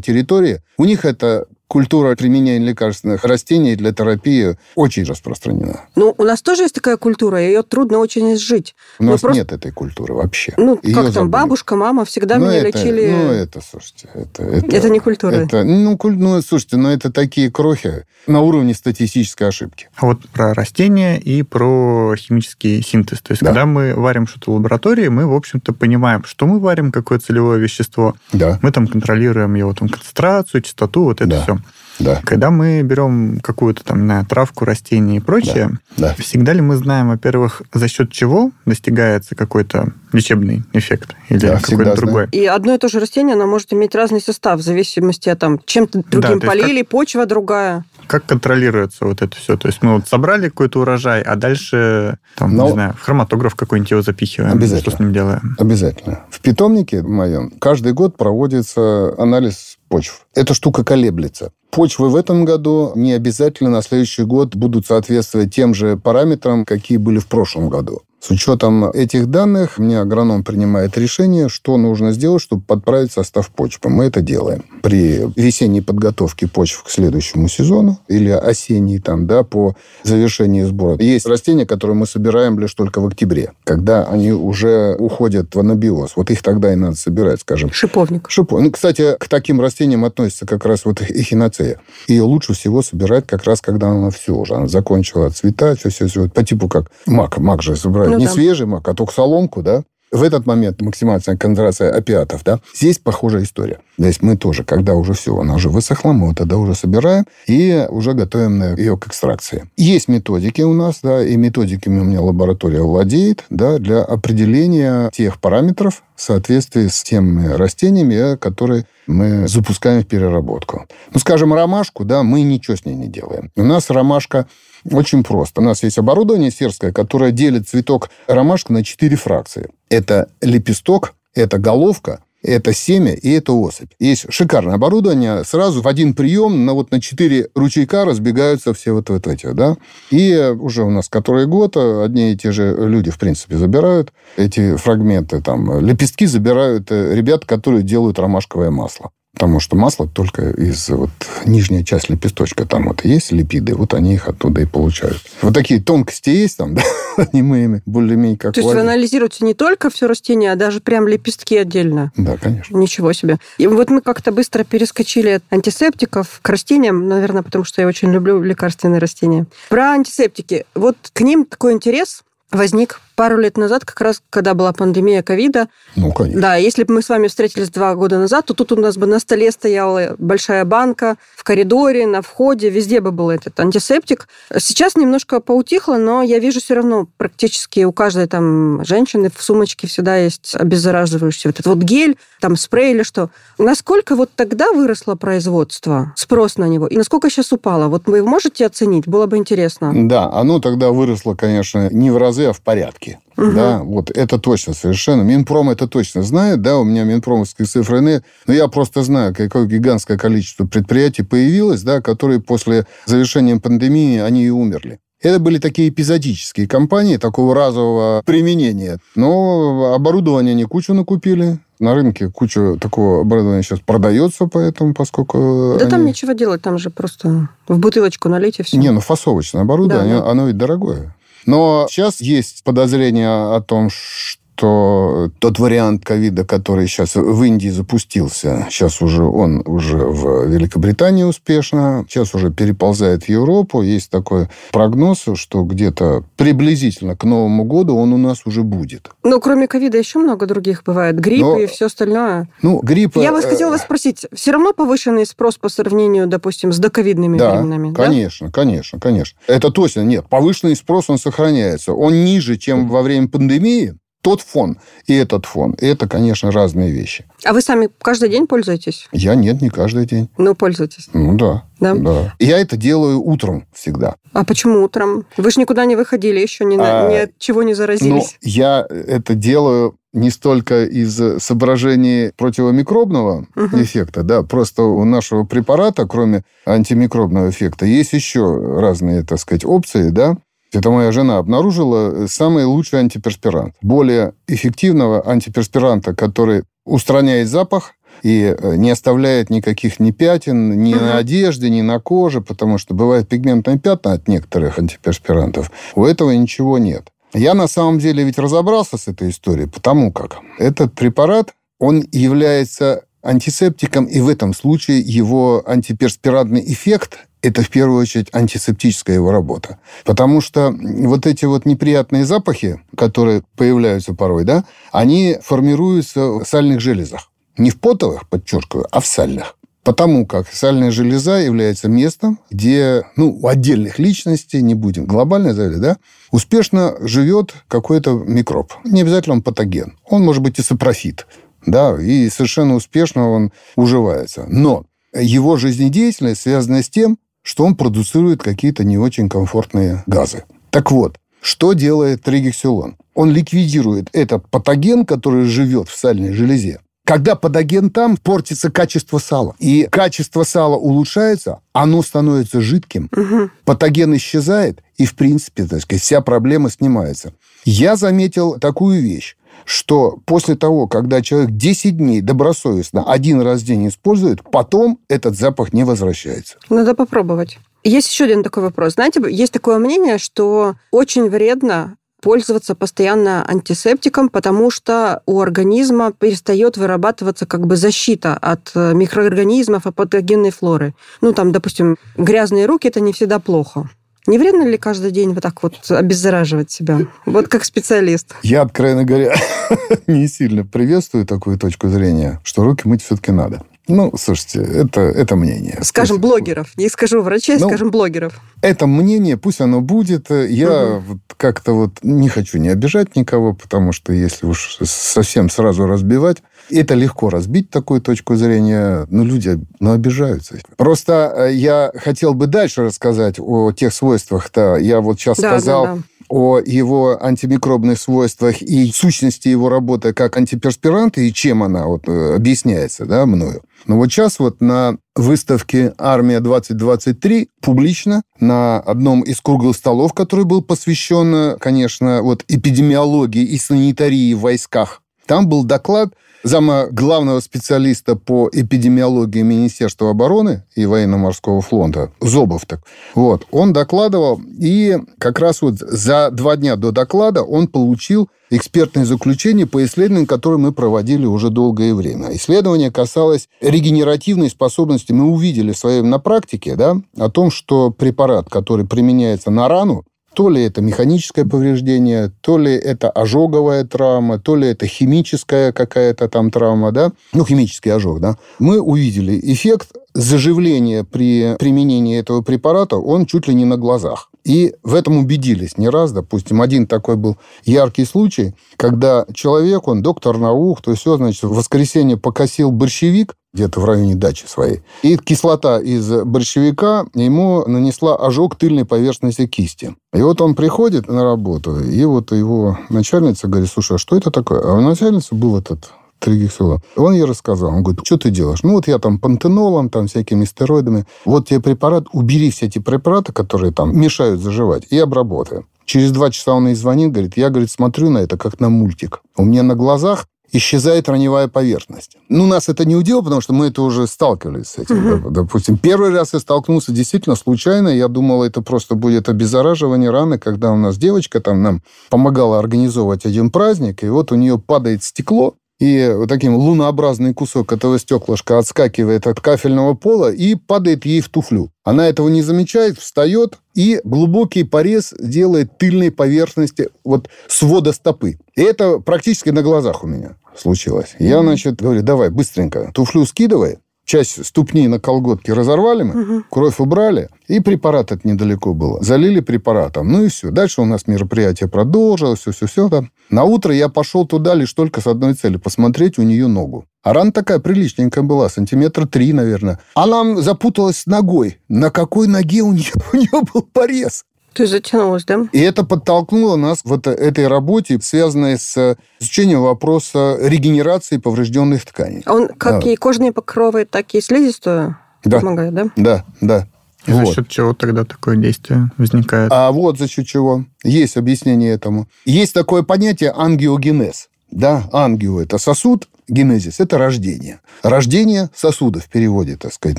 территории. 0.00 0.60
У 0.76 0.84
них 0.84 1.06
это 1.06 1.46
культура 1.68 2.14
применения 2.14 2.58
лекарственных 2.64 3.24
растений 3.24 3.74
для 3.76 3.92
терапии 3.92 4.56
очень 4.74 5.04
распространена. 5.04 5.80
Ну, 5.96 6.14
у 6.16 6.22
нас 6.24 6.42
тоже 6.42 6.62
есть 6.62 6.74
такая 6.74 6.96
культура, 6.96 7.40
ее 7.40 7.62
трудно 7.62 7.98
очень 7.98 8.34
изжить. 8.34 8.74
У 8.98 9.04
нас 9.04 9.20
просто- 9.20 9.38
нет 9.38 9.52
этой 9.52 9.72
культуры 9.72 10.14
вообще. 10.14 10.52
Ну, 10.56 10.78
Её 10.82 10.94
как 10.94 11.04
там, 11.06 11.12
забыли. 11.12 11.30
бабушка, 11.30 11.76
мама 11.76 12.04
всегда 12.04 12.38
Ну, 12.38 12.46
меня 12.46 12.58
это- 12.58 12.78
лечили... 12.78 13.08
Ну, 13.10 13.30
это, 13.32 13.60
слушайте, 13.60 14.08
это... 14.14 14.42
Это, 14.44 14.76
Это 14.76 14.90
не 14.90 15.00
культура. 15.00 15.32
Это, 15.32 15.64
ну, 15.64 15.96
куль- 15.96 16.16
ну, 16.16 16.40
слушайте, 16.42 16.76
ну, 16.76 16.90
это 16.90 17.10
такие 17.10 17.50
крохи 17.50 18.04
на 18.26 18.40
уровне 18.40 18.74
статистической 18.74 19.48
ошибки. 19.48 19.88
А 19.96 20.06
вот 20.06 20.26
про 20.28 20.54
растения 20.54 21.18
и 21.18 21.42
про 21.42 22.14
химический 22.16 22.82
синтез. 22.82 23.20
То 23.20 23.32
есть, 23.32 23.42
Да. 23.42 23.48
когда 23.48 23.66
мы 23.66 23.94
варим 23.94 24.26
что-то 24.26 24.52
в 24.52 24.54
лаборатории, 24.54 25.08
мы, 25.08 25.26
в 25.26 25.34
общем-то, 25.34 25.72
понимаем, 25.72 26.24
что 26.24 26.46
мы 26.46 26.58
варим, 26.60 26.92
какое 26.92 27.18
целевое 27.18 27.58
вещество. 27.58 28.14
Да, 28.32 28.58
Мы 28.62 28.70
там 28.70 28.86
контролируем 28.86 29.54
его 29.54 29.72
там, 29.74 29.88
концентрацию, 29.88 30.62
частоту, 30.62 31.04
вот 31.04 31.20
это 31.20 31.30
Да. 31.30 31.42
все. 31.42 31.53
Да, 31.98 32.20
Когда 32.24 32.50
мы 32.50 32.82
берем 32.82 33.38
какую-то 33.40 33.84
там, 33.84 34.00
не 34.00 34.04
знаю, 34.06 34.26
травку, 34.26 34.64
растение 34.64 35.18
и 35.18 35.20
прочее, 35.20 35.70
да. 35.96 36.14
всегда 36.18 36.52
ли 36.52 36.60
мы 36.60 36.76
знаем, 36.76 37.08
во-первых, 37.08 37.62
за 37.72 37.88
счет 37.88 38.10
чего 38.10 38.50
достигается 38.66 39.34
какой-то 39.34 39.92
лечебный 40.12 40.64
эффект 40.72 41.14
или 41.28 41.38
Да, 41.38 41.60
какой-то 41.60 41.94
другой? 41.94 42.28
И 42.32 42.46
одно 42.46 42.74
и 42.74 42.78
то 42.78 42.88
же 42.88 42.98
растение, 42.98 43.34
оно 43.34 43.46
может 43.46 43.72
иметь 43.72 43.94
разный 43.94 44.20
состав 44.20 44.58
в 44.58 44.62
зависимости 44.62 45.28
от 45.28 45.38
там, 45.38 45.60
чем-то 45.64 46.02
другим 46.10 46.38
есть 46.38 46.46
полили, 46.46 46.82
почва 46.82 47.26
другая. 47.26 47.84
Как 48.06 48.26
контролируется 48.26 49.04
вот 49.04 49.22
это 49.22 49.36
все? 49.36 49.56
То 49.56 49.68
есть 49.68 49.82
мы 49.82 49.94
вот 49.94 50.08
собрали 50.08 50.48
какой-то 50.48 50.80
урожай, 50.80 51.22
а 51.22 51.36
дальше, 51.36 52.18
там, 52.34 52.56
Ну, 52.56 52.66
не 52.66 52.72
знаю, 52.72 52.94
в 52.94 53.00
хроматограф 53.00 53.54
какой-нибудь 53.54 53.90
его 53.90 54.02
запихиваем. 54.02 54.52
Обязательно. 54.52 54.80
Что 54.80 54.90
с 54.90 55.00
ним 55.00 55.12
делаем? 55.12 55.56
Обязательно. 55.58 56.20
В 56.30 56.40
питомнике 56.40 57.02
моем 57.02 57.50
каждый 57.60 57.92
год 57.92 58.16
проводится 58.16 59.14
анализ 59.16 59.73
почв. 59.94 60.26
Эта 60.34 60.54
штука 60.54 60.82
колеблется. 60.82 61.52
Почвы 61.70 62.08
в 62.08 62.16
этом 62.16 62.44
году 62.44 62.92
не 62.96 63.12
обязательно 63.12 63.70
на 63.70 63.80
следующий 63.80 64.24
год 64.24 64.56
будут 64.56 64.86
соответствовать 64.86 65.54
тем 65.54 65.72
же 65.72 65.96
параметрам, 65.96 66.64
какие 66.64 66.98
были 66.98 67.20
в 67.20 67.26
прошлом 67.28 67.68
году. 67.68 68.02
С 68.24 68.30
учетом 68.30 68.86
этих 68.86 69.26
данных, 69.26 69.76
мне 69.76 70.00
агроном 70.00 70.44
принимает 70.44 70.96
решение, 70.96 71.50
что 71.50 71.76
нужно 71.76 72.12
сделать, 72.12 72.40
чтобы 72.40 72.62
подправить 72.62 73.12
состав 73.12 73.50
почвы. 73.50 73.90
Мы 73.90 74.06
это 74.06 74.22
делаем. 74.22 74.64
При 74.82 75.30
весенней 75.36 75.82
подготовке 75.82 76.48
почв 76.48 76.84
к 76.84 76.88
следующему 76.88 77.48
сезону 77.48 77.98
или 78.08 78.30
осенней, 78.30 78.98
там, 78.98 79.26
да, 79.26 79.42
по 79.42 79.76
завершении 80.04 80.62
сбора. 80.62 80.96
Есть 81.02 81.26
растения, 81.26 81.66
которые 81.66 81.98
мы 81.98 82.06
собираем 82.06 82.58
лишь 82.58 82.72
только 82.72 83.02
в 83.02 83.06
октябре, 83.06 83.52
когда 83.62 84.06
они 84.06 84.32
уже 84.32 84.96
уходят 84.98 85.54
в 85.54 85.60
анабиоз. 85.60 86.16
Вот 86.16 86.30
их 86.30 86.40
тогда 86.40 86.72
и 86.72 86.76
надо 86.76 86.96
собирать, 86.96 87.42
скажем, 87.42 87.70
Шиповник. 87.72 88.30
Шипо. 88.30 88.58
Ну, 88.58 88.70
кстати, 88.70 89.18
к 89.20 89.28
таким 89.28 89.60
растениям 89.60 90.02
относится 90.06 90.46
как 90.46 90.64
раз 90.64 90.86
вот 90.86 91.02
эхиноцея. 91.02 91.78
Ее 92.08 92.22
лучше 92.22 92.54
всего 92.54 92.80
собирать 92.80 93.26
как 93.26 93.44
раз, 93.44 93.60
когда 93.60 93.88
она 93.88 94.08
все 94.08 94.34
уже, 94.34 94.54
она 94.54 94.66
закончила 94.66 95.28
цветать, 95.28 95.80
все, 95.80 95.90
все, 95.90 96.06
все. 96.06 96.30
По 96.30 96.42
типу 96.42 96.68
как 96.68 96.90
мак. 97.04 97.36
Мак 97.36 97.60
же 97.60 97.76
собирают 97.76 98.13
Ну 98.14 98.20
не 98.20 98.26
да. 98.26 98.32
свежий 98.32 98.66
мак, 98.66 98.88
а 98.88 98.94
только 98.94 99.12
соломку, 99.12 99.62
да? 99.62 99.82
В 100.14 100.22
этот 100.22 100.46
момент 100.46 100.80
максимальная 100.80 101.36
концентрация 101.36 101.92
опиатов, 101.92 102.44
да? 102.44 102.60
Здесь 102.72 103.00
похожая 103.00 103.42
история. 103.42 103.80
Здесь 103.98 104.22
мы 104.22 104.36
тоже, 104.36 104.62
когда 104.62 104.94
уже 104.94 105.12
все, 105.12 105.36
она 105.36 105.54
уже 105.54 105.68
высохла, 105.68 106.12
мы 106.12 106.28
вот 106.28 106.36
тогда 106.36 106.56
уже 106.56 106.76
собираем 106.76 107.24
и 107.48 107.84
уже 107.90 108.12
готовим 108.12 108.76
ее 108.76 108.96
к 108.96 109.08
экстракции. 109.08 109.68
Есть 109.76 110.06
методики 110.06 110.62
у 110.62 110.72
нас, 110.72 111.00
да, 111.02 111.24
и 111.24 111.36
методиками 111.36 111.98
у 111.98 112.04
меня 112.04 112.20
лаборатория 112.20 112.82
владеет, 112.82 113.44
да, 113.50 113.78
для 113.78 114.04
определения 114.04 115.10
тех 115.10 115.40
параметров 115.40 116.04
в 116.14 116.22
соответствии 116.22 116.86
с 116.86 117.02
теми 117.02 117.48
растениями, 117.48 118.36
которые 118.36 118.86
мы 119.08 119.48
запускаем 119.48 120.02
в 120.02 120.06
переработку. 120.06 120.86
Ну, 121.12 121.18
скажем, 121.18 121.52
ромашку, 121.52 122.04
да, 122.04 122.22
мы 122.22 122.42
ничего 122.42 122.76
с 122.76 122.84
ней 122.84 122.94
не 122.94 123.08
делаем. 123.08 123.50
У 123.56 123.64
нас 123.64 123.90
ромашка 123.90 124.46
очень 124.90 125.22
просто. 125.22 125.60
У 125.60 125.64
нас 125.64 125.82
есть 125.82 125.98
оборудование 125.98 126.50
серское, 126.50 126.92
которое 126.92 127.32
делит 127.32 127.68
цветок 127.68 128.10
ромашки 128.26 128.72
на 128.72 128.84
четыре 128.84 129.16
фракции. 129.16 129.70
Это 129.88 130.28
лепесток, 130.40 131.14
это 131.34 131.58
головка, 131.58 132.20
это 132.44 132.74
семя 132.74 133.14
и 133.14 133.30
это 133.30 133.52
особь. 133.52 133.90
Есть 133.98 134.26
шикарное 134.28 134.74
оборудование. 134.74 135.44
Сразу 135.44 135.80
в 135.80 135.88
один 135.88 136.12
прием 136.12 136.66
на, 136.66 136.74
вот, 136.74 136.90
на 136.90 137.00
четыре 137.00 137.48
ручейка 137.54 138.04
разбегаются 138.04 138.74
все 138.74 138.92
вот, 138.92 139.08
вот 139.08 139.26
эти. 139.26 139.50
Да? 139.52 139.76
И 140.10 140.36
уже 140.60 140.82
у 140.82 140.90
нас 140.90 141.08
который 141.08 141.46
год 141.46 141.76
одни 141.76 142.32
и 142.32 142.36
те 142.36 142.52
же 142.52 142.76
люди, 142.78 143.10
в 143.10 143.18
принципе, 143.18 143.56
забирают 143.56 144.12
эти 144.36 144.76
фрагменты. 144.76 145.40
Там, 145.40 145.80
лепестки 145.80 146.26
забирают 146.26 146.92
э, 146.92 147.14
ребята, 147.14 147.46
которые 147.46 147.82
делают 147.82 148.18
ромашковое 148.18 148.70
масло. 148.70 149.10
Потому 149.34 149.60
что 149.60 149.76
масло 149.76 150.06
только 150.06 150.50
из 150.50 150.88
вот 150.88 151.10
нижняя 151.44 151.82
часть 151.82 152.08
лепесточка, 152.08 152.66
там 152.66 152.86
вот 152.88 153.04
есть 153.04 153.32
липиды, 153.32 153.74
вот 153.74 153.92
они 153.94 154.14
их 154.14 154.28
оттуда 154.28 154.62
и 154.62 154.64
получают. 154.64 155.20
Вот 155.42 155.54
такие 155.54 155.80
тонкости 155.80 156.30
есть 156.30 156.56
там, 156.56 156.74
да, 156.76 156.82
они 157.16 157.42
мы 157.42 157.64
ими 157.64 157.82
более-менее 157.84 158.38
как 158.38 158.54
То 158.54 158.60
есть 158.60 158.72
вы 158.72 158.80
анализируете 158.80 159.44
не 159.44 159.54
только 159.54 159.90
все 159.90 160.06
растение, 160.06 160.52
а 160.52 160.56
даже 160.56 160.80
прям 160.80 161.08
лепестки 161.08 161.56
отдельно. 161.56 162.12
Да, 162.16 162.36
конечно. 162.36 162.76
Ничего 162.76 163.12
себе. 163.12 163.38
И 163.58 163.66
вот 163.66 163.90
мы 163.90 164.00
как-то 164.00 164.32
быстро 164.32 164.64
перескочили 164.64 165.30
от 165.30 165.42
антисептиков 165.50 166.38
к 166.40 166.48
растениям, 166.48 167.08
наверное, 167.08 167.42
потому 167.42 167.64
что 167.64 167.82
я 167.82 167.88
очень 167.88 168.12
люблю 168.12 168.42
лекарственные 168.42 169.00
растения. 169.00 169.46
Про 169.68 169.92
антисептики. 169.92 170.64
Вот 170.74 170.96
к 171.12 171.20
ним 171.20 171.44
такой 171.44 171.72
интерес 171.72 172.22
возник 172.50 173.00
пару 173.14 173.38
лет 173.38 173.56
назад, 173.56 173.84
как 173.84 174.00
раз 174.00 174.22
когда 174.30 174.54
была 174.54 174.72
пандемия 174.72 175.22
ковида. 175.22 175.68
Ну, 175.96 176.12
конечно. 176.12 176.40
Да, 176.40 176.56
если 176.56 176.84
бы 176.84 176.94
мы 176.94 177.02
с 177.02 177.08
вами 177.08 177.28
встретились 177.28 177.70
два 177.70 177.94
года 177.94 178.18
назад, 178.18 178.46
то 178.46 178.54
тут 178.54 178.72
у 178.72 178.76
нас 178.76 178.96
бы 178.96 179.06
на 179.06 179.18
столе 179.20 179.50
стояла 179.50 180.16
большая 180.18 180.64
банка, 180.64 181.16
в 181.36 181.44
коридоре, 181.44 182.06
на 182.06 182.22
входе, 182.22 182.70
везде 182.70 183.00
бы 183.00 183.12
был 183.12 183.30
этот 183.30 183.58
антисептик. 183.58 184.28
Сейчас 184.58 184.96
немножко 184.96 185.40
поутихло, 185.40 185.96
но 185.96 186.22
я 186.22 186.38
вижу 186.38 186.60
все 186.60 186.74
равно 186.74 187.08
практически 187.16 187.84
у 187.84 187.92
каждой 187.92 188.26
там 188.26 188.84
женщины 188.84 189.30
в 189.34 189.42
сумочке 189.42 189.86
всегда 189.86 190.16
есть 190.16 190.54
обеззараживающий 190.54 191.48
вот 191.48 191.60
этот 191.60 191.66
вот 191.66 191.78
гель, 191.78 192.16
там 192.40 192.56
спрей 192.56 192.94
или 192.94 193.02
что. 193.02 193.30
Насколько 193.58 194.16
вот 194.16 194.30
тогда 194.34 194.72
выросло 194.72 195.14
производство, 195.14 196.12
спрос 196.16 196.56
на 196.56 196.66
него, 196.66 196.86
и 196.86 196.96
насколько 196.96 197.30
сейчас 197.30 197.52
упало? 197.52 197.88
Вот 197.88 198.06
вы 198.06 198.22
можете 198.22 198.66
оценить? 198.66 199.06
Было 199.06 199.26
бы 199.26 199.36
интересно. 199.36 199.92
Да, 199.94 200.30
оно 200.32 200.58
тогда 200.58 200.90
выросло, 200.90 201.34
конечно, 201.34 201.88
не 201.90 202.10
в 202.10 202.16
разы, 202.16 202.46
а 202.46 202.52
в 202.52 202.60
порядке. 202.60 203.03
Угу. 203.36 203.52
Да, 203.52 203.78
вот 203.82 204.10
это 204.10 204.38
точно 204.38 204.74
совершенно. 204.74 205.22
Минпром 205.22 205.70
это 205.70 205.88
точно 205.88 206.22
знает, 206.22 206.62
да, 206.62 206.78
у 206.78 206.84
меня 206.84 207.04
минпромовские 207.04 207.66
цифры 207.66 208.00
нет, 208.00 208.24
но 208.46 208.54
я 208.54 208.68
просто 208.68 209.02
знаю, 209.02 209.34
какое 209.34 209.66
гигантское 209.66 210.16
количество 210.16 210.66
предприятий 210.66 211.22
появилось, 211.22 211.82
да, 211.82 212.00
которые 212.00 212.40
после 212.40 212.86
завершения 213.06 213.56
пандемии, 213.58 214.18
они 214.18 214.44
и 214.44 214.50
умерли. 214.50 215.00
Это 215.24 215.38
были 215.38 215.58
такие 215.58 215.88
эпизодические 215.88 216.68
компании 216.68 217.16
такого 217.16 217.54
разового 217.54 218.22
применения. 218.26 218.98
Но 219.14 219.94
оборудование 219.94 220.52
они 220.52 220.64
кучу 220.64 220.92
накупили. 220.92 221.58
На 221.80 221.94
рынке 221.94 222.28
куча 222.28 222.76
такого 222.76 223.22
оборудования 223.22 223.62
сейчас 223.62 223.80
продается, 223.80 224.46
поэтому, 224.46 224.92
поскольку... 224.94 225.76
Да 225.78 225.84
они... 225.84 225.90
там 225.90 226.04
нечего 226.04 226.34
делать, 226.34 226.60
там 226.60 226.78
же 226.78 226.90
просто 226.90 227.48
в 227.66 227.78
бутылочку 227.78 228.28
налить 228.28 228.60
и 228.60 228.62
все. 228.62 228.76
Не, 228.76 228.90
ну 228.90 229.00
фасовочное 229.00 229.62
оборудование, 229.62 230.18
да, 230.18 230.24
да. 230.24 230.30
оно 230.30 230.46
ведь 230.46 230.58
дорогое. 230.58 231.16
Но 231.46 231.86
сейчас 231.90 232.20
есть 232.20 232.64
подозрение 232.64 233.28
о 233.28 233.60
том, 233.60 233.90
что 233.90 234.43
что 234.56 235.30
тот 235.40 235.58
вариант 235.58 236.04
ковида, 236.04 236.44
который 236.44 236.86
сейчас 236.86 237.16
в 237.16 237.42
Индии 237.42 237.68
запустился, 237.68 238.66
сейчас 238.70 239.02
уже 239.02 239.24
он 239.24 239.62
уже 239.66 239.98
в 239.98 240.46
Великобритании 240.46 241.24
успешно, 241.24 242.04
сейчас 242.08 242.34
уже 242.34 242.50
переползает 242.50 243.24
в 243.24 243.28
Европу. 243.28 243.82
Есть 243.82 244.10
такой 244.10 244.48
прогноз, 244.72 245.24
что 245.34 245.62
где-то 245.64 246.24
приблизительно 246.36 247.16
к 247.16 247.24
Новому 247.24 247.64
году 247.64 247.96
он 247.96 248.12
у 248.12 248.18
нас 248.18 248.42
уже 248.46 248.62
будет. 248.62 249.10
Ну, 249.22 249.40
кроме 249.40 249.66
ковида 249.66 249.98
еще 249.98 250.18
много 250.18 250.46
других 250.46 250.82
бывает. 250.84 251.18
Грипп 251.18 251.42
Но, 251.42 251.58
и 251.58 251.66
все 251.66 251.86
остальное. 251.86 252.48
Ну, 252.62 252.80
грипп... 252.80 253.16
Я 253.16 253.32
вас 253.32 253.44
э, 253.44 253.48
хотела 253.48 253.76
спросить, 253.76 254.26
все 254.32 254.52
равно 254.52 254.72
повышенный 254.72 255.26
спрос 255.26 255.56
по 255.56 255.68
сравнению, 255.68 256.26
допустим, 256.26 256.72
с 256.72 256.78
доковидными 256.78 257.38
да, 257.38 257.52
временами? 257.52 257.92
конечно, 257.92 258.46
да, 258.46 258.52
конечно, 258.52 259.00
конечно. 259.00 259.38
Это 259.46 259.70
точно. 259.70 260.00
Нет, 260.02 260.26
повышенный 260.28 260.76
спрос, 260.76 261.10
он 261.10 261.18
сохраняется. 261.18 261.92
Он 261.92 262.24
ниже, 262.24 262.56
чем 262.56 262.88
во 262.88 263.02
время 263.02 263.28
пандемии, 263.28 263.96
тот 264.24 264.40
фон 264.40 264.78
и 265.06 265.14
этот 265.14 265.44
фон. 265.44 265.72
И 265.72 265.86
это, 265.86 266.08
конечно, 266.08 266.50
разные 266.50 266.90
вещи. 266.90 267.26
А 267.44 267.52
вы 267.52 267.60
сами 267.60 267.90
каждый 268.00 268.30
день 268.30 268.46
пользуетесь? 268.46 269.06
Я 269.12 269.34
нет, 269.34 269.60
не 269.60 269.68
каждый 269.68 270.06
день. 270.06 270.30
Ну, 270.38 270.54
пользуетесь? 270.54 271.10
Ну, 271.12 271.36
да. 271.36 271.64
Да? 271.78 271.94
Да. 271.94 272.34
Я 272.38 272.58
это 272.58 272.78
делаю 272.78 273.20
утром 273.20 273.66
всегда. 273.74 274.14
А 274.32 274.44
почему 274.44 274.82
утром? 274.82 275.26
Вы 275.36 275.50
же 275.50 275.60
никуда 275.60 275.84
не 275.84 275.94
выходили 275.94 276.40
еще, 276.40 276.64
ни, 276.64 276.78
а, 276.80 277.10
ни 277.10 277.16
от 277.16 277.38
чего 277.38 277.62
не 277.62 277.74
заразились. 277.74 278.36
Ну, 278.42 278.48
я 278.48 278.86
это 278.88 279.34
делаю 279.34 279.98
не 280.14 280.30
столько 280.30 280.84
из 280.84 281.20
соображений 281.42 282.30
противомикробного 282.36 283.46
угу. 283.54 283.82
эффекта, 283.82 284.22
да, 284.22 284.42
просто 284.42 284.84
у 284.84 285.04
нашего 285.04 285.44
препарата, 285.44 286.06
кроме 286.06 286.44
антимикробного 286.64 287.50
эффекта, 287.50 287.84
есть 287.84 288.12
еще 288.12 288.78
разные, 288.78 289.24
так 289.24 289.40
сказать, 289.40 289.64
опции, 289.64 290.10
да, 290.10 290.36
это 290.74 290.90
моя 290.90 291.12
жена 291.12 291.38
обнаружила 291.38 292.26
самый 292.26 292.64
лучший 292.64 293.00
антиперспирант. 293.00 293.74
Более 293.82 294.34
эффективного 294.46 295.28
антиперспиранта, 295.28 296.14
который 296.14 296.64
устраняет 296.84 297.48
запах, 297.48 297.92
и 298.22 298.54
э, 298.56 298.76
не 298.76 298.90
оставляет 298.90 299.50
никаких 299.50 300.00
ни 300.00 300.10
пятен 300.10 300.82
ни 300.82 300.94
угу. 300.94 301.04
на 301.04 301.18
одежде, 301.18 301.68
ни 301.68 301.82
на 301.82 301.98
коже, 301.98 302.40
потому 302.40 302.78
что 302.78 302.94
бывают 302.94 303.28
пигментные 303.28 303.78
пятна 303.78 304.12
от 304.12 304.28
некоторых 304.28 304.78
антиперспирантов. 304.78 305.70
У 305.94 306.04
этого 306.04 306.30
ничего 306.30 306.78
нет. 306.78 307.10
Я 307.32 307.54
на 307.54 307.66
самом 307.66 307.98
деле 307.98 308.22
ведь 308.22 308.38
разобрался 308.38 308.96
с 308.96 309.08
этой 309.08 309.30
историей, 309.30 309.66
потому 309.66 310.12
как 310.12 310.38
этот 310.58 310.94
препарат, 310.94 311.54
он 311.80 312.04
является 312.12 313.04
антисептиком, 313.24 314.04
и 314.04 314.20
в 314.20 314.28
этом 314.28 314.54
случае 314.54 315.00
его 315.00 315.62
антиперспирантный 315.66 316.62
эффект 316.64 317.18
это 317.44 317.62
в 317.62 317.68
первую 317.68 318.00
очередь 318.00 318.28
антисептическая 318.32 319.16
его 319.16 319.30
работа. 319.30 319.78
Потому 320.04 320.40
что 320.40 320.74
вот 320.78 321.26
эти 321.26 321.44
вот 321.44 321.66
неприятные 321.66 322.24
запахи, 322.24 322.80
которые 322.96 323.42
появляются 323.56 324.14
порой, 324.14 324.44
да, 324.44 324.64
они 324.92 325.36
формируются 325.42 326.26
в 326.26 326.44
сальных 326.44 326.80
железах. 326.80 327.30
Не 327.58 327.70
в 327.70 327.78
потовых, 327.78 328.28
подчеркиваю, 328.28 328.86
а 328.90 329.00
в 329.00 329.06
сальных. 329.06 329.56
Потому 329.82 330.24
как 330.24 330.48
сальная 330.50 330.90
железа 330.90 331.36
является 331.36 331.88
местом, 331.88 332.38
где 332.50 333.02
ну, 333.16 333.38
у 333.42 333.46
отдельных 333.46 333.98
личностей, 333.98 334.62
не 334.62 334.74
будем 334.74 335.04
глобально 335.04 335.52
говорить, 335.52 335.80
да, 335.80 335.98
успешно 336.30 336.94
живет 337.00 337.54
какой-то 337.68 338.12
микроб. 338.12 338.72
Не 338.84 339.02
обязательно 339.02 339.34
он 339.34 339.42
патоген. 339.42 339.98
Он 340.08 340.24
может 340.24 340.42
быть 340.42 340.58
и 340.58 340.62
сапрофит. 340.62 341.26
Да, 341.66 341.96
и 342.00 342.30
совершенно 342.30 342.74
успешно 342.74 343.30
он 343.30 343.52
уживается. 343.76 344.46
Но 344.48 344.86
его 345.14 345.56
жизнедеятельность 345.56 346.42
связана 346.42 346.82
с 346.82 346.88
тем, 346.88 347.18
что 347.44 347.64
он 347.64 347.76
продуцирует 347.76 348.42
какие-то 348.42 348.82
не 348.82 348.98
очень 348.98 349.28
комфортные 349.28 350.02
газы. 350.06 350.44
Так 350.70 350.90
вот, 350.90 351.18
что 351.40 351.74
делает 351.74 352.22
тригексилон? 352.22 352.96
Он 353.14 353.30
ликвидирует 353.30 354.08
этот 354.12 354.48
патоген, 354.48 355.04
который 355.04 355.44
живет 355.44 355.88
в 355.88 355.96
сальной 355.96 356.32
железе. 356.32 356.80
Когда 357.04 357.34
патоген 357.34 357.90
там, 357.90 358.16
портится 358.16 358.70
качество 358.70 359.18
сала. 359.18 359.54
И 359.58 359.86
качество 359.90 360.42
сала 360.42 360.76
улучшается, 360.76 361.60
оно 361.74 362.02
становится 362.02 362.62
жидким, 362.62 363.10
угу. 363.14 363.50
патоген 363.66 364.16
исчезает, 364.16 364.82
и, 364.96 365.04
в 365.04 365.14
принципе, 365.14 365.66
так 365.66 365.82
сказать, 365.82 366.02
вся 366.02 366.22
проблема 366.22 366.70
снимается. 366.70 367.34
Я 367.66 367.96
заметил 367.96 368.58
такую 368.58 369.02
вещь 369.02 369.36
что 369.64 370.18
после 370.24 370.54
того, 370.56 370.86
когда 370.86 371.22
человек 371.22 371.50
10 371.50 371.96
дней 371.96 372.20
добросовестно 372.20 373.04
один 373.10 373.40
раз 373.40 373.62
в 373.62 373.66
день 373.66 373.88
использует, 373.88 374.42
потом 374.50 374.98
этот 375.08 375.36
запах 375.36 375.72
не 375.72 375.84
возвращается. 375.84 376.56
Надо 376.70 376.94
попробовать. 376.94 377.58
Есть 377.82 378.10
еще 378.10 378.24
один 378.24 378.42
такой 378.42 378.62
вопрос. 378.62 378.94
Знаете, 378.94 379.20
есть 379.30 379.52
такое 379.52 379.78
мнение, 379.78 380.18
что 380.18 380.76
очень 380.90 381.28
вредно 381.28 381.96
пользоваться 382.24 382.74
постоянно 382.74 383.44
антисептиком, 383.46 384.30
потому 384.30 384.70
что 384.70 385.22
у 385.26 385.40
организма 385.42 386.10
перестает 386.10 386.78
вырабатываться 386.78 387.44
как 387.44 387.66
бы 387.66 387.76
защита 387.76 388.34
от 388.34 388.72
э, 388.74 388.94
микроорганизмов, 388.94 389.86
от 389.86 389.94
патогенной 389.94 390.50
флоры. 390.50 390.94
Ну, 391.20 391.34
там, 391.34 391.52
допустим, 391.52 391.98
грязные 392.16 392.64
руки– 392.64 392.88
это 392.88 393.00
не 393.00 393.12
всегда 393.12 393.38
плохо. 393.40 393.90
Не 394.26 394.38
вредно 394.38 394.62
ли 394.62 394.78
каждый 394.78 395.10
день 395.10 395.34
вот 395.34 395.42
так 395.42 395.62
вот 395.62 395.90
обеззараживать 395.90 396.70
себя? 396.70 397.00
Вот 397.26 397.48
как 397.48 397.64
специалист. 397.64 398.34
Я, 398.42 398.62
откровенно 398.62 399.04
говоря, 399.04 399.34
не 400.06 400.28
сильно 400.28 400.64
приветствую 400.64 401.26
такую 401.26 401.58
точку 401.58 401.88
зрения, 401.88 402.40
что 402.42 402.64
руки 402.64 402.88
мыть 402.88 403.02
все-таки 403.02 403.32
надо. 403.32 403.62
Ну, 403.86 404.12
слушайте, 404.18 404.60
это, 404.60 405.00
это 405.00 405.36
мнение. 405.36 405.78
Скажем, 405.82 406.16
пусть... 406.16 406.28
блогеров. 406.28 406.76
Не 406.76 406.88
скажу 406.88 407.20
врачей, 407.20 407.58
ну, 407.58 407.68
скажем, 407.68 407.90
блогеров. 407.90 408.32
Это 408.62 408.86
мнение, 408.86 409.36
пусть 409.36 409.60
оно 409.60 409.82
будет. 409.82 410.30
Я 410.30 410.84
угу. 410.84 411.04
вот 411.08 411.18
как-то 411.36 411.74
вот 411.74 411.98
не 412.02 412.28
хочу 412.28 412.58
не 412.58 412.70
обижать 412.70 413.14
никого, 413.14 413.52
потому 413.52 413.92
что 413.92 414.12
если 414.12 414.46
уж 414.46 414.78
совсем 414.82 415.50
сразу 415.50 415.86
разбивать, 415.86 416.38
это 416.70 416.94
легко 416.94 417.28
разбить 417.28 417.68
такую 417.68 418.00
точку 418.00 418.36
зрения, 418.36 419.06
но 419.10 419.22
люди 419.22 419.60
ну, 419.80 419.92
обижаются. 419.92 420.58
Просто 420.76 421.34
э, 421.36 421.52
я 421.52 421.92
хотел 421.94 422.32
бы 422.32 422.46
дальше 422.46 422.84
рассказать 422.84 423.36
о 423.38 423.72
тех 423.72 423.92
свойствах. 423.92 424.50
-то. 424.50 424.80
Я 424.80 425.00
вот 425.00 425.20
сейчас 425.20 425.38
да, 425.38 425.50
сказал... 425.50 425.84
Да, 425.84 425.94
да 425.94 426.02
о 426.34 426.58
его 426.58 427.16
антимикробных 427.24 427.96
свойствах 427.96 428.60
и 428.60 428.90
сущности 428.90 429.46
его 429.46 429.68
работы 429.68 430.12
как 430.12 430.36
антиперспиранта 430.36 431.20
и 431.20 431.32
чем 431.32 431.62
она 431.62 431.86
вот 431.86 432.08
э, 432.08 432.34
объясняется 432.34 433.06
да, 433.06 433.24
мною. 433.24 433.62
Но 433.86 433.98
вот 433.98 434.10
сейчас 434.10 434.40
вот 434.40 434.60
на 434.60 434.96
выставке 435.14 435.94
«Армия-2023» 435.96 437.50
публично 437.62 438.24
на 438.40 438.80
одном 438.80 439.22
из 439.22 439.40
круглых 439.40 439.76
столов, 439.76 440.12
который 440.12 440.44
был 440.44 440.60
посвящен, 440.60 441.56
конечно, 441.60 442.20
вот 442.22 442.42
эпидемиологии 442.48 443.44
и 443.44 443.56
санитарии 443.56 444.34
в 444.34 444.40
войсках, 444.40 445.02
там 445.26 445.48
был 445.48 445.62
доклад 445.62 446.14
зама 446.44 446.86
главного 446.90 447.40
специалиста 447.40 448.14
по 448.14 448.48
эпидемиологии 448.52 449.42
Министерства 449.42 450.10
обороны 450.10 450.62
и 450.76 450.86
военно-морского 450.86 451.60
флота, 451.60 452.12
Зобов 452.20 452.66
так. 452.66 452.82
Вот, 453.14 453.46
он 453.50 453.72
докладывал, 453.72 454.40
и 454.60 454.98
как 455.18 455.40
раз 455.40 455.62
вот 455.62 455.78
за 455.78 456.30
два 456.30 456.56
дня 456.56 456.76
до 456.76 456.92
доклада 456.92 457.42
он 457.42 457.66
получил 457.66 458.28
экспертное 458.50 459.04
заключение 459.04 459.66
по 459.66 459.84
исследованиям, 459.84 460.26
которые 460.26 460.60
мы 460.60 460.72
проводили 460.72 461.26
уже 461.26 461.50
долгое 461.50 461.94
время. 461.94 462.34
Исследование 462.36 462.90
касалось 462.90 463.48
регенеративной 463.60 464.50
способности. 464.50 465.12
Мы 465.12 465.24
увидели 465.24 465.72
в 465.72 465.78
своем 465.78 466.10
на 466.10 466.18
практике 466.18 466.76
да, 466.76 466.96
о 467.16 467.30
том, 467.30 467.50
что 467.50 467.90
препарат, 467.90 468.48
который 468.48 468.86
применяется 468.86 469.50
на 469.50 469.66
рану, 469.68 470.04
То 470.34 470.48
ли 470.48 470.64
это 470.64 470.82
механическое 470.82 471.44
повреждение, 471.44 472.32
то 472.40 472.58
ли 472.58 472.72
это 472.72 473.10
ожоговая 473.10 473.84
травма, 473.84 474.38
то 474.38 474.56
ли 474.56 474.68
это 474.68 474.86
химическая 474.86 475.72
какая-то 475.72 476.28
там 476.28 476.50
травма, 476.50 476.92
да, 476.92 477.12
ну, 477.32 477.44
химический 477.44 477.92
ожог, 477.92 478.20
да. 478.20 478.36
Мы 478.58 478.80
увидели 478.80 479.38
эффект 479.42 479.90
заживления 480.14 481.04
при 481.04 481.56
применении 481.58 482.18
этого 482.18 482.42
препарата, 482.42 482.96
он 482.96 483.26
чуть 483.26 483.48
ли 483.48 483.54
не 483.54 483.64
на 483.64 483.76
глазах. 483.76 484.30
И 484.44 484.74
в 484.82 484.94
этом 484.94 485.18
убедились 485.18 485.78
не 485.78 485.88
раз. 485.88 486.12
Допустим, 486.12 486.60
один 486.60 486.86
такой 486.86 487.16
был 487.16 487.36
яркий 487.64 488.04
случай, 488.04 488.54
когда 488.76 489.24
человек, 489.32 489.88
он 489.88 490.02
доктор 490.02 490.38
наук, 490.38 490.82
то 490.82 490.90
есть 490.90 491.00
все, 491.00 491.16
значит, 491.16 491.42
в 491.44 491.54
воскресенье 491.54 492.16
покосил 492.16 492.70
борщевик, 492.70 493.34
где-то 493.54 493.80
в 493.80 493.84
районе 493.84 494.16
дачи 494.16 494.44
своей. 494.46 494.82
И 495.02 495.16
кислота 495.16 495.80
из 495.80 496.10
борщевика 496.24 497.06
ему 497.14 497.64
нанесла 497.66 498.16
ожог 498.16 498.56
тыльной 498.56 498.84
поверхности 498.84 499.46
кисти. 499.46 499.96
И 500.12 500.20
вот 500.20 500.40
он 500.40 500.54
приходит 500.54 501.08
на 501.08 501.22
работу, 501.24 501.80
и 501.80 502.04
вот 502.04 502.32
его 502.32 502.78
начальница 502.90 503.48
говорит, 503.48 503.70
слушай, 503.70 503.94
а 503.94 503.98
что 503.98 504.16
это 504.16 504.30
такое? 504.30 504.60
А 504.60 504.74
у 504.74 504.80
начальницы 504.80 505.34
был 505.34 505.56
этот 505.56 505.90
тригексилон. 506.18 506.80
Он 506.96 507.12
ей 507.12 507.24
рассказал. 507.24 507.70
Он 507.70 507.82
говорит, 507.82 508.00
что 508.04 508.16
ты 508.16 508.30
делаешь? 508.30 508.62
Ну, 508.62 508.72
вот 508.72 508.88
я 508.88 508.98
там 508.98 509.18
пантенолом, 509.18 509.90
там 509.90 510.06
всякими 510.06 510.44
стероидами. 510.44 511.04
Вот 511.24 511.48
тебе 511.48 511.60
препарат, 511.60 512.06
убери 512.12 512.50
все 512.50 512.66
эти 512.66 512.78
препараты, 512.78 513.32
которые 513.32 513.72
там 513.72 513.96
мешают 513.98 514.40
заживать, 514.40 514.86
и 514.90 514.98
обработай. 514.98 515.64
Через 515.84 516.12
два 516.12 516.30
часа 516.30 516.54
он 516.54 516.68
ей 516.68 516.74
звонит, 516.74 517.12
говорит, 517.12 517.36
я, 517.36 517.50
говорит, 517.50 517.70
смотрю 517.70 518.08
на 518.08 518.18
это, 518.18 518.38
как 518.38 518.58
на 518.58 518.70
мультик. 518.70 519.20
У 519.36 519.44
меня 519.44 519.62
на 519.62 519.74
глазах 519.74 520.26
исчезает 520.54 521.08
раневая 521.08 521.48
поверхность. 521.48 522.16
Ну, 522.28 522.46
нас 522.46 522.68
это 522.68 522.84
не 522.84 522.94
удивило, 522.94 523.22
потому 523.22 523.40
что 523.40 523.52
мы 523.52 523.66
это 523.66 523.82
уже 523.82 524.06
сталкивались 524.06 524.68
с 524.68 524.78
этим. 524.78 525.14
Угу. 525.14 525.30
Допустим, 525.30 525.76
первый 525.76 526.10
раз 526.10 526.32
я 526.32 526.38
столкнулся 526.38 526.92
действительно 526.92 527.34
случайно. 527.34 527.88
Я 527.88 528.08
думал, 528.08 528.44
это 528.44 528.62
просто 528.62 528.94
будет 528.94 529.28
обеззараживание 529.28 530.10
раны, 530.10 530.38
когда 530.38 530.72
у 530.72 530.76
нас 530.76 530.96
девочка 530.96 531.40
там 531.40 531.62
нам 531.62 531.82
помогала 532.08 532.58
организовывать 532.58 533.26
один 533.26 533.50
праздник, 533.50 534.04
и 534.04 534.08
вот 534.08 534.30
у 534.30 534.36
нее 534.36 534.58
падает 534.58 535.02
стекло, 535.02 535.56
и 535.80 536.12
вот 536.14 536.28
таким 536.28 536.54
лунообразный 536.54 537.34
кусок 537.34 537.72
этого 537.72 537.98
стеклышка 537.98 538.58
отскакивает 538.58 539.26
от 539.26 539.40
кафельного 539.40 539.94
пола 539.94 540.32
и 540.32 540.54
падает 540.54 541.04
ей 541.04 541.20
в 541.20 541.28
туфлю. 541.28 541.70
Она 541.82 542.08
этого 542.08 542.28
не 542.28 542.42
замечает, 542.42 542.98
встает 542.98 543.58
и 543.74 544.00
глубокий 544.04 544.62
порез 544.62 545.12
делает 545.18 545.76
тыльной 545.76 546.12
поверхности 546.12 546.90
вот 547.04 547.28
свода 547.48 547.92
стопы. 547.92 548.38
И 548.54 548.62
это 548.62 549.00
практически 549.00 549.50
на 549.50 549.62
глазах 549.62 550.04
у 550.04 550.06
меня 550.06 550.36
случилось. 550.56 551.14
Я, 551.18 551.40
значит, 551.40 551.76
говорю, 551.76 552.02
давай, 552.02 552.30
быстренько, 552.30 552.90
туфлю 552.92 553.24
скидывай, 553.26 553.78
часть 554.04 554.44
ступни 554.44 554.86
на 554.88 555.00
колготке 555.00 555.52
разорвали 555.52 556.02
мы, 556.02 556.22
угу. 556.22 556.44
кровь 556.50 556.78
убрали, 556.78 557.28
и 557.48 557.60
препарат 557.60 558.12
это 558.12 558.26
недалеко 558.26 558.74
было. 558.74 559.02
Залили 559.02 559.40
препаратом. 559.40 560.10
Ну 560.10 560.24
и 560.24 560.28
все. 560.28 560.50
Дальше 560.50 560.82
у 560.82 560.84
нас 560.84 561.06
мероприятие 561.06 561.68
продолжилось, 561.68 562.40
все-все-все. 562.40 562.88
Там. 562.88 563.10
На 563.30 563.44
утро 563.44 563.74
я 563.74 563.88
пошел 563.88 564.26
туда 564.26 564.54
лишь 564.54 564.72
только 564.72 565.00
с 565.00 565.06
одной 565.06 565.34
целью– 565.34 565.60
посмотреть 565.60 566.18
у 566.18 566.22
нее 566.22 566.46
ногу. 566.46 566.86
А 567.02 567.12
рана 567.12 567.32
такая 567.32 567.58
приличненькая 567.58 568.24
была, 568.24 568.48
сантиметра 568.48 569.06
три, 569.06 569.32
наверное. 569.32 569.78
Она 569.94 570.40
запуталась 570.40 570.98
с 570.98 571.06
ногой. 571.06 571.58
На 571.68 571.90
какой 571.90 572.28
ноге 572.28 572.62
у 572.62 572.72
нее, 572.72 572.92
у 573.12 573.16
нее 573.16 573.42
был 573.52 573.62
порез? 573.62 574.24
То 574.54 574.62
есть 574.62 574.72
затянулось, 574.72 575.24
да? 575.24 575.46
И 575.52 575.60
это 575.60 575.84
подтолкнуло 575.84 576.56
нас 576.56 576.80
в 576.84 576.92
это, 576.92 577.10
этой 577.10 577.48
работе, 577.48 577.98
связанной 578.00 578.58
с 578.58 578.96
изучением 579.20 579.62
вопроса 579.62 580.38
регенерации 580.40 581.16
поврежденных 581.16 581.84
тканей. 581.84 582.22
А 582.24 582.34
он 582.34 582.48
как 582.48 582.84
да. 582.84 582.90
и 582.90 582.96
кожные 582.96 583.32
покровы, 583.32 583.84
так 583.84 584.14
и 584.14 584.20
слизистую 584.20 584.96
да. 585.24 585.40
помогает, 585.40 585.74
да? 585.74 585.90
Да, 585.96 586.24
да. 586.40 586.68
И 587.06 587.12
вот. 587.12 587.26
за 587.26 587.34
счет 587.34 587.48
чего 587.48 587.74
тогда 587.74 588.04
такое 588.04 588.36
действие 588.36 588.90
возникает? 588.96 589.50
А 589.52 589.70
вот 589.72 589.98
за 589.98 590.08
счет 590.08 590.26
чего. 590.26 590.64
Есть 590.82 591.16
объяснение 591.16 591.72
этому. 591.72 592.08
Есть 592.24 592.54
такое 592.54 592.82
понятие 592.82 593.32
ангиогенез. 593.32 594.28
Да, 594.50 594.88
ангио– 594.92 595.40
это 595.42 595.58
сосуд, 595.58 596.08
генезис– 596.28 596.76
это 596.78 596.96
рождение. 596.96 597.58
Рождение 597.82 598.50
сосуда 598.54 599.00
в 599.00 599.08
переводе, 599.08 599.56
так 599.56 599.72
сказать, 599.72 599.98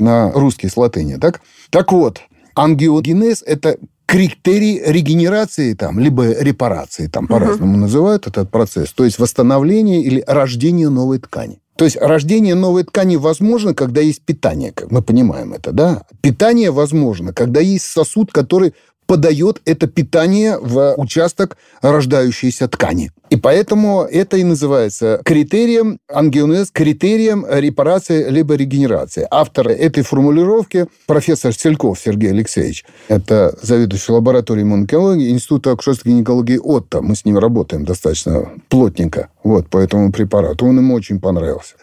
на 0.00 0.32
русский 0.32 0.68
с 0.68 0.78
латыни. 0.78 1.16
Так, 1.16 1.42
так 1.68 1.92
вот, 1.92 2.20
ангиогенез– 2.54 3.42
это 3.46 3.76
критерий 4.06 4.80
регенерации, 4.84 5.74
там, 5.74 5.98
либо 5.98 6.30
репарации, 6.32 7.08
там 7.08 7.26
по-разному 7.26 7.72
угу. 7.72 7.80
называют 7.80 8.26
этот 8.26 8.50
процесс, 8.50 8.92
то 8.92 9.04
есть 9.04 9.18
восстановление 9.18 10.02
или 10.02 10.22
рождение 10.26 10.88
новой 10.88 11.18
ткани. 11.18 11.58
То 11.76 11.84
есть 11.84 11.98
рождение 12.00 12.54
новой 12.54 12.84
ткани 12.84 13.16
возможно, 13.16 13.74
когда 13.74 14.00
есть 14.00 14.22
питание, 14.22 14.72
как 14.72 14.90
мы 14.90 15.02
понимаем 15.02 15.52
это, 15.52 15.72
да? 15.72 16.04
Питание 16.22 16.70
возможно, 16.70 17.34
когда 17.34 17.60
есть 17.60 17.84
сосуд, 17.84 18.32
который 18.32 18.72
подает 19.06 19.60
это 19.64 19.86
питание 19.86 20.58
в 20.58 20.94
участок 20.96 21.56
рождающейся 21.82 22.68
ткани. 22.68 23.12
И 23.30 23.36
поэтому 23.36 24.02
это 24.02 24.36
и 24.36 24.44
называется 24.44 25.20
критерием 25.24 25.98
ангионез, 26.08 26.70
критерием 26.70 27.44
репарации 27.48 28.28
либо 28.30 28.54
регенерации. 28.54 29.26
Автор 29.30 29.68
этой 29.68 30.04
формулировки 30.04 30.86
профессор 31.06 31.52
Сельков 31.52 31.98
Сергей 31.98 32.30
Алексеевич. 32.30 32.84
Это 33.08 33.56
заведующий 33.60 34.12
лабораторией 34.12 34.64
иммунологии 34.64 35.30
Института 35.30 35.72
акушерской 35.72 36.12
гинекологии 36.12 36.58
Отто. 36.62 37.02
Мы 37.02 37.16
с 37.16 37.24
ним 37.24 37.38
работаем 37.38 37.84
достаточно 37.84 38.48
плотненько 38.68 39.28
вот, 39.42 39.68
по 39.68 39.78
этому 39.78 40.12
препарату. 40.12 40.66
Он 40.66 40.78
ему 40.78 40.94
очень 40.94 41.20
понравился. 41.20 41.74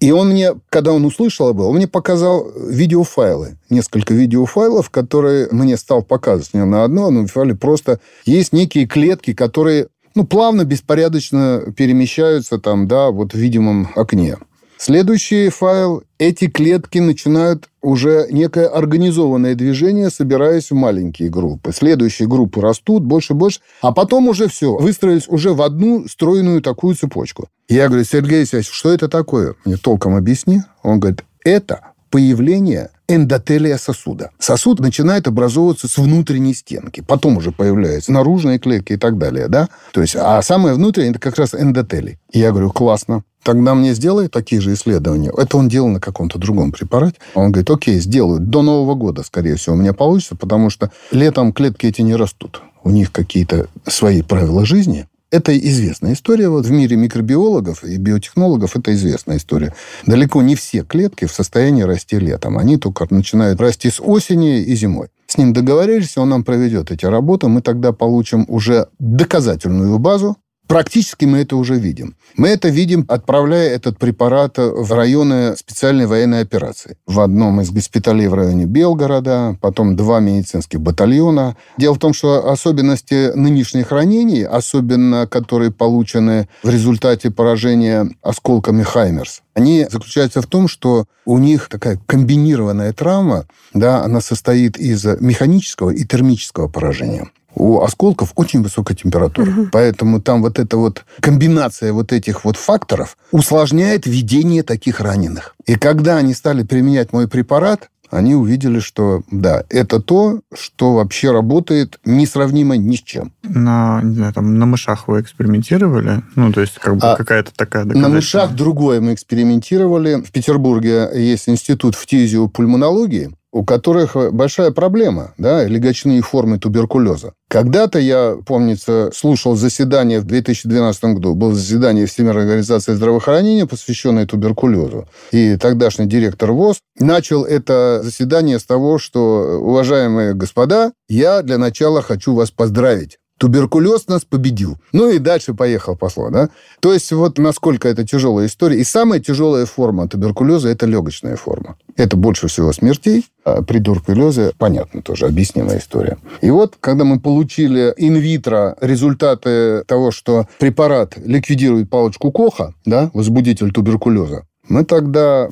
И 0.00 0.12
он 0.12 0.30
мне, 0.30 0.54
когда 0.70 0.92
он 0.92 1.04
услышал 1.04 1.48
об 1.48 1.58
этом, 1.58 1.68
он 1.70 1.76
мне 1.76 1.86
показал 1.86 2.50
видеофайлы. 2.56 3.58
Несколько 3.68 4.14
видеофайлов, 4.14 4.88
которые 4.88 5.48
мне 5.50 5.76
стал 5.76 6.02
показывать. 6.02 6.54
Не 6.54 6.64
на 6.64 6.84
одном 6.84 7.26
файле 7.26 7.54
просто 7.54 8.00
есть 8.24 8.54
некие 8.54 8.86
клетки, 8.86 9.34
которые 9.34 9.88
ну, 10.14 10.26
плавно, 10.26 10.64
беспорядочно 10.64 11.72
перемещаются 11.76 12.58
там, 12.58 12.88
да, 12.88 13.10
вот 13.10 13.32
в 13.32 13.36
видимом 13.36 13.88
окне. 13.94 14.38
Следующий 14.82 15.50
файл. 15.50 16.04
Эти 16.18 16.48
клетки 16.48 16.96
начинают 16.96 17.68
уже 17.82 18.28
некое 18.30 18.66
организованное 18.66 19.54
движение, 19.54 20.08
собираясь 20.08 20.70
в 20.70 20.74
маленькие 20.74 21.28
группы. 21.28 21.70
Следующие 21.70 22.26
группы 22.26 22.62
растут 22.62 23.04
больше 23.04 23.34
и 23.34 23.36
больше, 23.36 23.60
а 23.82 23.92
потом 23.92 24.28
уже 24.28 24.48
все, 24.48 24.74
выстроились 24.74 25.28
уже 25.28 25.52
в 25.52 25.60
одну 25.60 26.08
стройную 26.08 26.62
такую 26.62 26.94
цепочку. 26.94 27.48
Я 27.68 27.88
говорю, 27.88 28.04
Сергей 28.04 28.38
Алексеевич, 28.38 28.70
что 28.70 28.90
это 28.90 29.10
такое? 29.10 29.54
Мне 29.66 29.76
толком 29.76 30.16
объясни. 30.16 30.62
Он 30.82 30.98
говорит, 30.98 31.24
это 31.44 31.92
появление 32.08 32.88
эндотелия 33.14 33.76
сосуда. 33.76 34.30
Сосуд 34.38 34.80
начинает 34.80 35.26
образовываться 35.26 35.88
с 35.88 35.98
внутренней 35.98 36.54
стенки. 36.54 37.02
Потом 37.06 37.36
уже 37.36 37.52
появляются 37.52 38.12
наружные 38.12 38.58
клетки 38.58 38.94
и 38.94 38.96
так 38.96 39.18
далее. 39.18 39.48
Да? 39.48 39.68
То 39.92 40.00
есть, 40.00 40.16
а 40.16 40.40
самое 40.42 40.74
внутреннее– 40.74 41.10
это 41.12 41.20
как 41.20 41.36
раз 41.36 41.54
эндотелий. 41.54 42.18
И 42.32 42.38
я 42.38 42.50
говорю, 42.50 42.70
классно. 42.70 43.22
Тогда 43.42 43.74
мне 43.74 43.94
сделай 43.94 44.28
такие 44.28 44.60
же 44.60 44.74
исследования. 44.74 45.32
Это 45.36 45.56
он 45.56 45.68
делал 45.68 45.88
на 45.88 46.00
каком-то 46.00 46.38
другом 46.38 46.72
препарате. 46.72 47.16
Он 47.34 47.50
говорит, 47.50 47.70
окей, 47.70 47.98
сделаю. 47.98 48.38
До 48.38 48.62
Нового 48.62 48.94
года, 48.94 49.22
скорее 49.22 49.56
всего, 49.56 49.76
у 49.76 49.78
меня 49.78 49.94
получится, 49.94 50.36
потому 50.36 50.68
что 50.68 50.90
летом 51.10 51.52
клетки 51.52 51.86
эти 51.86 52.02
не 52.02 52.14
растут. 52.16 52.62
У 52.82 52.90
них 52.90 53.12
какие-то 53.12 53.66
свои 53.86 54.22
правила 54.22 54.64
жизни. 54.66 55.06
Это 55.30 55.56
известная 55.56 56.14
история. 56.14 56.48
Вот 56.48 56.66
в 56.66 56.70
мире 56.72 56.96
микробиологов 56.96 57.84
и 57.84 57.96
биотехнологов 57.98 58.76
это 58.76 58.92
известная 58.92 59.36
история. 59.36 59.74
Далеко 60.04 60.42
не 60.42 60.56
все 60.56 60.82
клетки 60.82 61.26
в 61.26 61.32
состоянии 61.32 61.82
расти 61.82 62.18
летом. 62.18 62.58
Они 62.58 62.76
только 62.78 63.06
начинают 63.10 63.60
расти 63.60 63.90
с 63.90 64.00
осени 64.02 64.60
и 64.60 64.74
зимой. 64.74 65.08
С 65.28 65.38
ним 65.38 65.52
договорились, 65.52 66.18
он 66.18 66.30
нам 66.30 66.42
проведет 66.42 66.90
эти 66.90 67.06
работы, 67.06 67.46
мы 67.46 67.62
тогда 67.62 67.92
получим 67.92 68.44
уже 68.48 68.88
доказательную 68.98 69.96
базу 70.00 70.36
Практически 70.70 71.24
мы 71.24 71.38
это 71.38 71.56
уже 71.56 71.74
видим. 71.74 72.14
Мы 72.36 72.46
это 72.50 72.68
видим, 72.68 73.04
отправляя 73.08 73.70
этот 73.70 73.98
препарат 73.98 74.56
в 74.56 74.92
районы 74.92 75.56
специальной 75.56 76.06
военной 76.06 76.42
операции. 76.42 76.96
В 77.08 77.18
одном 77.18 77.60
из 77.60 77.72
госпиталей 77.72 78.28
в 78.28 78.34
районе 78.34 78.66
Белгорода, 78.66 79.58
потом 79.60 79.96
два 79.96 80.20
медицинских 80.20 80.80
батальона. 80.80 81.56
Дело 81.76 81.94
в 81.94 81.98
том, 81.98 82.14
что 82.14 82.48
особенности 82.48 83.32
нынешних 83.34 83.90
ранений, 83.90 84.44
особенно 84.44 85.26
которые 85.26 85.72
получены 85.72 86.48
в 86.62 86.70
результате 86.70 87.32
поражения 87.32 88.08
осколками 88.22 88.84
Хаймерс, 88.84 89.42
они 89.54 89.88
заключаются 89.90 90.40
в 90.40 90.46
том, 90.46 90.68
что 90.68 91.06
у 91.24 91.38
них 91.38 91.68
такая 91.68 91.98
комбинированная 92.06 92.92
травма, 92.92 93.48
да, 93.74 94.04
она 94.04 94.20
состоит 94.20 94.78
из 94.78 95.04
механического 95.04 95.90
и 95.90 96.04
термического 96.04 96.68
поражения 96.68 97.28
у 97.54 97.80
осколков 97.80 98.32
очень 98.36 98.62
высокая 98.62 98.96
температура. 98.96 99.50
Угу. 99.50 99.68
Поэтому 99.72 100.20
там 100.20 100.42
вот 100.42 100.58
эта 100.58 100.76
вот 100.76 101.04
комбинация 101.20 101.92
вот 101.92 102.12
этих 102.12 102.44
вот 102.44 102.56
факторов 102.56 103.16
усложняет 103.32 104.06
ведение 104.06 104.62
таких 104.62 105.00
раненых. 105.00 105.54
И 105.66 105.76
когда 105.76 106.16
они 106.16 106.34
стали 106.34 106.62
применять 106.62 107.12
мой 107.12 107.28
препарат, 107.28 107.88
они 108.10 108.34
увидели, 108.34 108.80
что 108.80 109.22
да, 109.30 109.64
это 109.68 110.00
то, 110.00 110.40
что 110.52 110.94
вообще 110.94 111.30
работает 111.30 112.00
несравнимо 112.04 112.76
ни 112.76 112.96
с 112.96 113.02
чем. 113.02 113.32
На, 113.42 114.00
не 114.02 114.16
знаю, 114.16 114.32
там, 114.32 114.58
на 114.58 114.66
мышах 114.66 115.06
вы 115.06 115.20
экспериментировали? 115.20 116.22
Ну, 116.34 116.52
то 116.52 116.60
есть, 116.60 116.74
как 116.78 116.96
бы 116.96 117.06
а 117.06 117.16
какая-то 117.16 117.52
такая 117.54 117.84
На 117.84 118.08
мышах 118.08 118.52
другое 118.54 119.00
мы 119.00 119.14
экспериментировали. 119.14 120.16
В 120.16 120.32
Петербурге 120.32 121.08
есть 121.14 121.48
институт 121.48 121.94
фтизиопульмонологии, 121.94 123.30
у 123.52 123.64
которых 123.64 124.16
большая 124.32 124.70
проблема, 124.70 125.34
да, 125.38 125.64
легочные 125.64 126.22
формы 126.22 126.58
туберкулеза. 126.58 127.32
Когда-то 127.48 127.98
я, 127.98 128.36
помнится, 128.46 129.10
слушал 129.14 129.56
заседание 129.56 130.20
в 130.20 130.24
2012 130.24 131.04
году, 131.04 131.34
было 131.34 131.52
заседание 131.52 132.06
Всемирной 132.06 132.42
организации 132.42 132.94
здравоохранения, 132.94 133.66
посвященное 133.66 134.26
туберкулезу. 134.26 135.08
И 135.32 135.56
тогдашний 135.56 136.06
директор 136.06 136.52
ВОЗ 136.52 136.78
начал 136.98 137.44
это 137.44 138.00
заседание 138.04 138.58
с 138.58 138.64
того, 138.64 138.98
что, 138.98 139.58
уважаемые 139.60 140.34
господа, 140.34 140.92
я 141.08 141.42
для 141.42 141.58
начала 141.58 142.02
хочу 142.02 142.34
вас 142.34 142.50
поздравить 142.50 143.19
туберкулез 143.40 144.06
нас 144.06 144.26
победил. 144.26 144.76
Ну 144.92 145.08
и 145.08 145.18
дальше 145.18 145.54
поехал 145.54 145.96
пошло, 145.96 146.28
да? 146.28 146.50
То 146.80 146.92
есть 146.92 147.10
вот 147.10 147.38
насколько 147.38 147.88
это 147.88 148.06
тяжелая 148.06 148.46
история. 148.46 148.78
И 148.78 148.84
самая 148.84 149.18
тяжелая 149.18 149.64
форма 149.64 150.06
туберкулеза– 150.06 150.68
это 150.70 150.84
легочная 150.84 151.36
форма. 151.36 151.76
Это 151.96 152.18
больше 152.18 152.48
всего 152.48 152.70
смертей. 152.74 153.26
А 153.42 153.62
при 153.62 153.78
туберкулезе, 153.78 154.52
понятно 154.58 155.00
тоже, 155.00 155.24
объяснимая 155.24 155.78
история. 155.78 156.18
И 156.42 156.50
вот, 156.50 156.76
когда 156.80 157.04
мы 157.04 157.18
получили 157.18 157.94
инвитро 157.96 158.76
результаты 158.82 159.84
того, 159.86 160.10
что 160.10 160.46
препарат 160.58 161.16
ликвидирует 161.16 161.88
палочку 161.88 162.30
Коха, 162.30 162.74
да, 162.84 163.10
возбудитель 163.14 163.72
туберкулеза, 163.72 164.44
мы 164.68 164.84
тогда 164.84 165.48